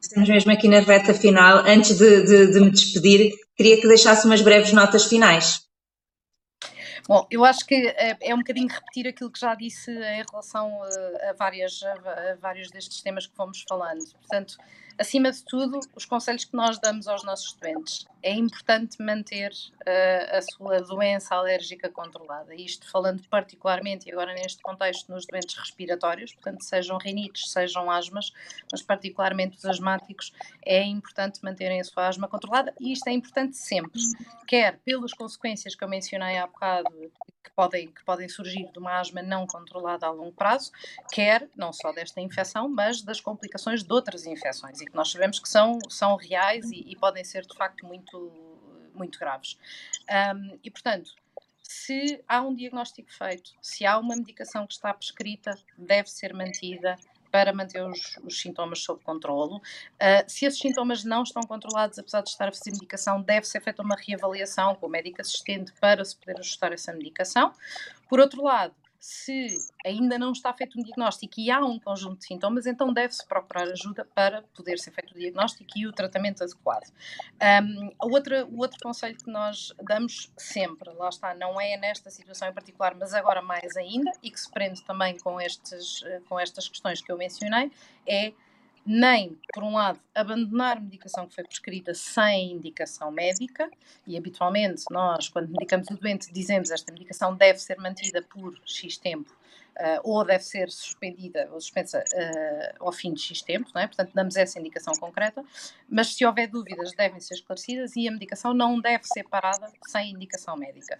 Estamos 0.00 0.28
mesmo 0.28 0.52
aqui 0.52 0.68
na 0.68 0.80
reta 0.80 1.14
final. 1.14 1.58
Antes 1.58 1.98
de, 1.98 2.22
de, 2.24 2.52
de 2.52 2.60
me 2.60 2.70
despedir, 2.70 3.32
queria 3.56 3.80
que 3.80 3.86
deixasse 3.86 4.26
umas 4.26 4.42
breves 4.42 4.72
notas 4.72 5.04
finais. 5.04 5.66
Bom, 7.08 7.26
eu 7.30 7.44
acho 7.44 7.66
que 7.66 7.74
é, 7.74 8.16
é, 8.20 8.34
um 8.34 8.38
bocadinho 8.38 8.68
repetir 8.68 9.08
aquilo 9.08 9.30
que 9.30 9.40
já 9.40 9.54
disse 9.54 9.90
em 9.90 10.24
relação 10.30 10.82
a, 10.82 11.30
a, 11.30 11.32
várias, 11.32 11.82
a, 11.82 11.92
a 12.32 12.36
vários 12.36 12.70
destes 12.70 13.02
temas 13.02 13.26
que 13.26 13.34
fomos 13.34 13.64
falando. 13.68 14.04
Portanto, 14.12 14.56
acima 14.98 15.30
de 15.30 15.42
tudo, 15.44 15.80
os 15.94 16.04
conselhos 16.04 16.44
que 16.44 16.54
nós 16.54 16.78
damos 16.78 17.08
aos 17.08 17.22
nossos 17.24 17.46
estudantes. 17.46 18.06
É 18.22 18.32
importante 18.32 19.02
manter 19.02 19.50
uh, 19.50 20.36
a 20.36 20.42
sua 20.42 20.80
doença 20.80 21.34
alérgica 21.34 21.88
controlada. 21.88 22.54
Isto 22.54 22.88
falando 22.90 23.22
particularmente, 23.28 24.08
e 24.08 24.12
agora 24.12 24.32
neste 24.34 24.62
contexto, 24.62 25.10
nos 25.10 25.26
doentes 25.26 25.56
respiratórios, 25.56 26.32
portanto, 26.32 26.62
sejam 26.62 26.98
rinites, 26.98 27.50
sejam 27.50 27.90
asmas, 27.90 28.32
mas 28.70 28.82
particularmente 28.82 29.56
os 29.56 29.64
asmáticos, 29.64 30.32
é 30.64 30.82
importante 30.82 31.40
manterem 31.42 31.80
a 31.80 31.84
sua 31.84 32.08
asma 32.08 32.28
controlada 32.28 32.72
e 32.78 32.92
isto 32.92 33.08
é 33.08 33.12
importante 33.12 33.56
sempre, 33.56 34.00
quer 34.46 34.78
pelas 34.84 35.12
consequências 35.12 35.74
que 35.74 35.82
eu 35.82 35.88
mencionei 35.88 36.38
há 36.38 36.46
bocado, 36.46 36.90
que 37.42 37.50
podem, 37.54 37.88
que 37.88 38.04
podem 38.04 38.28
surgir 38.28 38.70
de 38.72 38.78
uma 38.78 38.98
asma 38.98 39.22
não 39.22 39.46
controlada 39.46 40.06
a 40.06 40.10
longo 40.10 40.32
prazo, 40.32 40.70
quer 41.12 41.48
não 41.56 41.72
só 41.72 41.92
desta 41.92 42.20
infecção, 42.20 42.68
mas 42.68 43.02
das 43.02 43.20
complicações 43.20 43.82
de 43.82 43.92
outras 43.92 44.26
infecções 44.26 44.80
que 44.92 44.96
nós 44.96 45.10
sabemos 45.10 45.40
que 45.40 45.48
são, 45.48 45.78
são 45.88 46.14
reais 46.16 46.70
e, 46.70 46.84
e 46.86 46.94
podem 46.94 47.24
ser 47.24 47.44
de 47.46 47.56
facto 47.56 47.84
muito, 47.86 48.30
muito 48.94 49.18
graves. 49.18 49.58
Um, 50.36 50.58
e 50.62 50.70
portanto, 50.70 51.10
se 51.62 52.22
há 52.28 52.42
um 52.42 52.54
diagnóstico 52.54 53.10
feito, 53.10 53.52
se 53.60 53.86
há 53.86 53.98
uma 53.98 54.14
medicação 54.14 54.66
que 54.66 54.74
está 54.74 54.92
prescrita, 54.92 55.58
deve 55.76 56.10
ser 56.10 56.34
mantida 56.34 56.98
para 57.30 57.50
manter 57.54 57.82
os, 57.82 58.18
os 58.22 58.38
sintomas 58.38 58.80
sob 58.80 59.02
controlo. 59.02 59.56
Uh, 59.56 60.24
se 60.26 60.44
esses 60.44 60.60
sintomas 60.60 61.02
não 61.02 61.22
estão 61.22 61.42
controlados, 61.42 61.98
apesar 61.98 62.20
de 62.20 62.28
estar 62.28 62.48
a 62.48 62.52
fazer 62.52 62.72
medicação, 62.72 63.22
deve 63.22 63.46
ser 63.46 63.62
feita 63.62 63.82
uma 63.82 63.96
reavaliação 63.96 64.74
com 64.74 64.86
o 64.86 64.90
médico 64.90 65.22
assistente 65.22 65.72
para 65.80 66.04
se 66.04 66.14
poder 66.14 66.38
ajustar 66.38 66.72
essa 66.74 66.92
medicação. 66.92 67.50
Por 68.06 68.20
outro 68.20 68.42
lado, 68.42 68.74
se 69.02 69.48
ainda 69.84 70.16
não 70.16 70.30
está 70.30 70.54
feito 70.54 70.78
um 70.78 70.82
diagnóstico 70.84 71.34
e 71.36 71.50
há 71.50 71.58
um 71.58 71.76
conjunto 71.76 72.20
de 72.20 72.26
sintomas, 72.26 72.66
então 72.66 72.92
deve-se 72.92 73.26
procurar 73.26 73.64
ajuda 73.64 74.04
para 74.14 74.42
poder 74.54 74.78
ser 74.78 74.92
feito 74.92 75.10
o 75.10 75.18
diagnóstico 75.18 75.68
e 75.74 75.88
o 75.88 75.92
tratamento 75.92 76.44
adequado. 76.44 76.88
Um, 77.64 77.90
outra, 77.98 78.46
o 78.46 78.58
outro 78.58 78.78
conselho 78.80 79.16
que 79.18 79.28
nós 79.28 79.74
damos 79.82 80.30
sempre, 80.36 80.88
lá 80.92 81.08
está, 81.08 81.34
não 81.34 81.60
é 81.60 81.76
nesta 81.76 82.10
situação 82.10 82.48
em 82.48 82.52
particular, 82.52 82.94
mas 82.94 83.12
agora 83.12 83.42
mais 83.42 83.76
ainda, 83.76 84.12
e 84.22 84.30
que 84.30 84.38
se 84.38 84.48
prende 84.48 84.80
também 84.84 85.18
com, 85.18 85.40
estes, 85.40 86.04
com 86.28 86.38
estas 86.38 86.68
questões 86.68 87.02
que 87.02 87.10
eu 87.10 87.18
mencionei, 87.18 87.72
é 88.06 88.32
nem, 88.84 89.38
por 89.52 89.62
um 89.62 89.74
lado, 89.74 90.00
abandonar 90.14 90.80
medicação 90.80 91.26
que 91.26 91.34
foi 91.34 91.44
prescrita 91.44 91.94
sem 91.94 92.52
indicação 92.52 93.10
médica, 93.10 93.70
e 94.06 94.16
habitualmente 94.16 94.84
nós, 94.90 95.28
quando 95.28 95.50
medicamos 95.50 95.88
o 95.88 95.96
doente, 95.96 96.32
dizemos 96.32 96.70
esta 96.70 96.92
medicação 96.92 97.34
deve 97.34 97.58
ser 97.58 97.78
mantida 97.78 98.22
por 98.22 98.58
X 98.64 98.96
tempo 98.96 99.41
uh, 99.78 100.00
ou 100.02 100.24
deve 100.24 100.44
ser 100.44 100.70
suspendida 100.70 101.48
ou 101.52 101.60
suspensa 101.60 101.98
uh, 101.98 102.84
ao 102.84 102.92
fim 102.92 103.12
de 103.12 103.20
X 103.20 103.42
tempo, 103.42 103.70
não 103.74 103.82
é? 103.82 103.86
portanto 103.86 104.10
damos 104.14 104.36
essa 104.36 104.58
indicação 104.58 104.94
concreta, 104.94 105.44
mas 105.88 106.14
se 106.14 106.24
houver 106.24 106.48
dúvidas 106.48 106.92
devem 106.92 107.20
ser 107.20 107.34
esclarecidas 107.34 107.96
e 107.96 108.08
a 108.08 108.12
medicação 108.12 108.54
não 108.54 108.80
deve 108.80 109.04
ser 109.04 109.24
parada 109.24 109.70
sem 109.86 110.10
indicação 110.10 110.56
médica, 110.56 110.98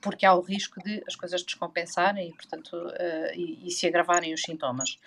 porque 0.00 0.24
há 0.24 0.34
o 0.34 0.40
risco 0.40 0.82
de 0.82 1.02
as 1.06 1.14
coisas 1.14 1.42
descompensarem 1.42 2.28
e, 2.28 2.32
portanto, 2.32 2.74
uh, 2.74 3.34
e, 3.34 3.66
e 3.66 3.70
se 3.70 3.86
agravarem 3.86 4.32
os 4.32 4.42
sintomas. 4.42 4.98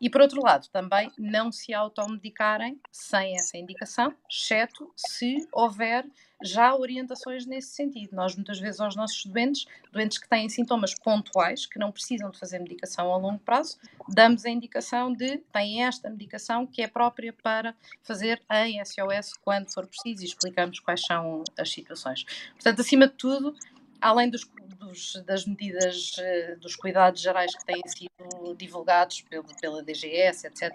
E 0.00 0.08
por 0.08 0.20
outro 0.20 0.42
lado, 0.42 0.66
também 0.72 1.10
não 1.18 1.52
se 1.52 1.74
automedicarem 1.74 2.80
sem 2.90 3.36
essa 3.36 3.56
indicação, 3.58 4.14
exceto 4.28 4.90
se 4.96 5.46
houver 5.52 6.04
já 6.42 6.74
orientações 6.74 7.46
nesse 7.46 7.70
sentido. 7.70 8.14
Nós, 8.14 8.34
muitas 8.34 8.58
vezes, 8.58 8.80
aos 8.80 8.96
nossos 8.96 9.24
doentes, 9.26 9.66
doentes 9.92 10.18
que 10.18 10.28
têm 10.28 10.48
sintomas 10.48 10.94
pontuais, 10.94 11.66
que 11.66 11.78
não 11.78 11.92
precisam 11.92 12.30
de 12.30 12.38
fazer 12.38 12.58
medicação 12.58 13.12
a 13.12 13.16
longo 13.16 13.38
prazo, 13.38 13.78
damos 14.08 14.44
a 14.44 14.50
indicação 14.50 15.12
de 15.12 15.38
têm 15.52 15.84
esta 15.84 16.08
medicação 16.08 16.66
que 16.66 16.82
é 16.82 16.88
própria 16.88 17.32
para 17.32 17.74
fazer 18.02 18.42
em 18.50 18.84
SOS 18.84 19.34
quando 19.42 19.72
for 19.72 19.86
preciso 19.86 20.22
e 20.22 20.26
explicamos 20.26 20.80
quais 20.80 21.02
são 21.02 21.42
as 21.58 21.70
situações. 21.70 22.24
Portanto, 22.54 22.80
acima 22.80 23.06
de 23.06 23.14
tudo, 23.14 23.54
além 24.00 24.30
dos, 24.30 24.50
dos, 24.78 25.22
das 25.26 25.44
medidas, 25.46 26.16
eh, 26.18 26.56
dos 26.56 26.76
cuidados 26.76 27.20
gerais 27.20 27.54
que 27.54 27.64
têm 27.64 27.82
sido 27.86 28.54
divulgados 28.56 29.22
pelo, 29.22 29.44
pela 29.60 29.82
DGS, 29.82 30.46
etc., 30.46 30.70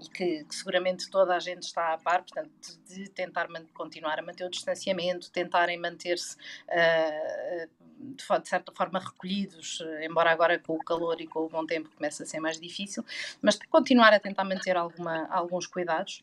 e 0.00 0.08
que, 0.08 0.44
que, 0.44 0.54
seguramente 0.54 1.10
toda 1.10 1.34
a 1.34 1.38
gente 1.38 1.62
está 1.62 1.94
a 1.94 1.98
par, 1.98 2.22
portanto, 2.22 2.50
de, 2.88 3.08
tentar 3.10 3.48
continuar 3.74 4.18
a 4.18 4.22
manter 4.22 4.44
o 4.44 4.50
distanciamento, 4.50 5.30
tentarem 5.30 5.78
manter-se. 5.78 6.36
Uh, 6.68 7.80
de, 8.00 8.48
certa 8.48 8.72
forma 8.72 8.98
recolhidos, 8.98 9.82
embora 10.02 10.30
agora 10.30 10.58
com 10.58 10.74
o 10.74 10.78
calor 10.78 11.20
e 11.20 11.26
com 11.26 11.40
o 11.40 11.48
bom 11.50 11.66
tempo 11.66 11.90
comece 11.94 12.22
a 12.22 12.26
ser 12.26 12.40
mais 12.40 12.58
difícil, 12.58 13.04
mas 13.42 13.58
continuar 13.68 14.14
a 14.14 14.18
tentar 14.18 14.44
manter 14.44 14.74
alguma, 14.74 15.26
alguns 15.28 15.66
cuidados 15.66 16.22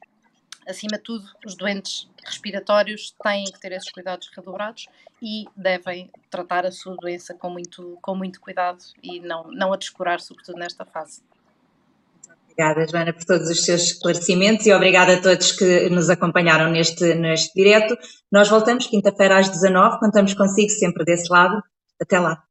acima 0.67 0.97
de 0.97 1.03
tudo, 1.03 1.25
os 1.45 1.55
doentes 1.55 2.09
respiratórios 2.25 3.15
têm 3.23 3.45
que 3.45 3.59
ter 3.59 3.71
esses 3.71 3.91
cuidados 3.91 4.29
redobrados 4.35 4.87
e 5.21 5.45
devem 5.55 6.09
tratar 6.29 6.65
a 6.65 6.71
sua 6.71 6.95
doença 6.95 7.33
com 7.33 7.49
muito, 7.49 7.97
com 8.01 8.15
muito 8.15 8.39
cuidado 8.39 8.79
e 9.01 9.19
não, 9.19 9.49
não 9.51 9.73
a 9.73 9.77
descurar, 9.77 10.19
sobretudo 10.19 10.57
nesta 10.57 10.85
fase. 10.85 11.21
Obrigada, 12.43 12.87
Joana, 12.87 13.13
por 13.13 13.23
todos 13.23 13.49
os 13.49 13.63
seus 13.63 13.83
esclarecimentos 13.83 14.65
e 14.65 14.73
obrigada 14.73 15.13
a 15.13 15.21
todos 15.21 15.51
que 15.51 15.89
nos 15.89 16.09
acompanharam 16.09 16.71
neste, 16.71 17.13
neste 17.13 17.53
direto. 17.53 17.95
Nós 18.31 18.49
voltamos 18.49 18.87
quinta-feira 18.87 19.37
às 19.37 19.47
19 19.49 19.99
contamos 19.99 20.33
consigo 20.33 20.69
sempre 20.69 21.05
desse 21.05 21.31
lado. 21.31 21.61
Até 22.01 22.19
lá. 22.19 22.46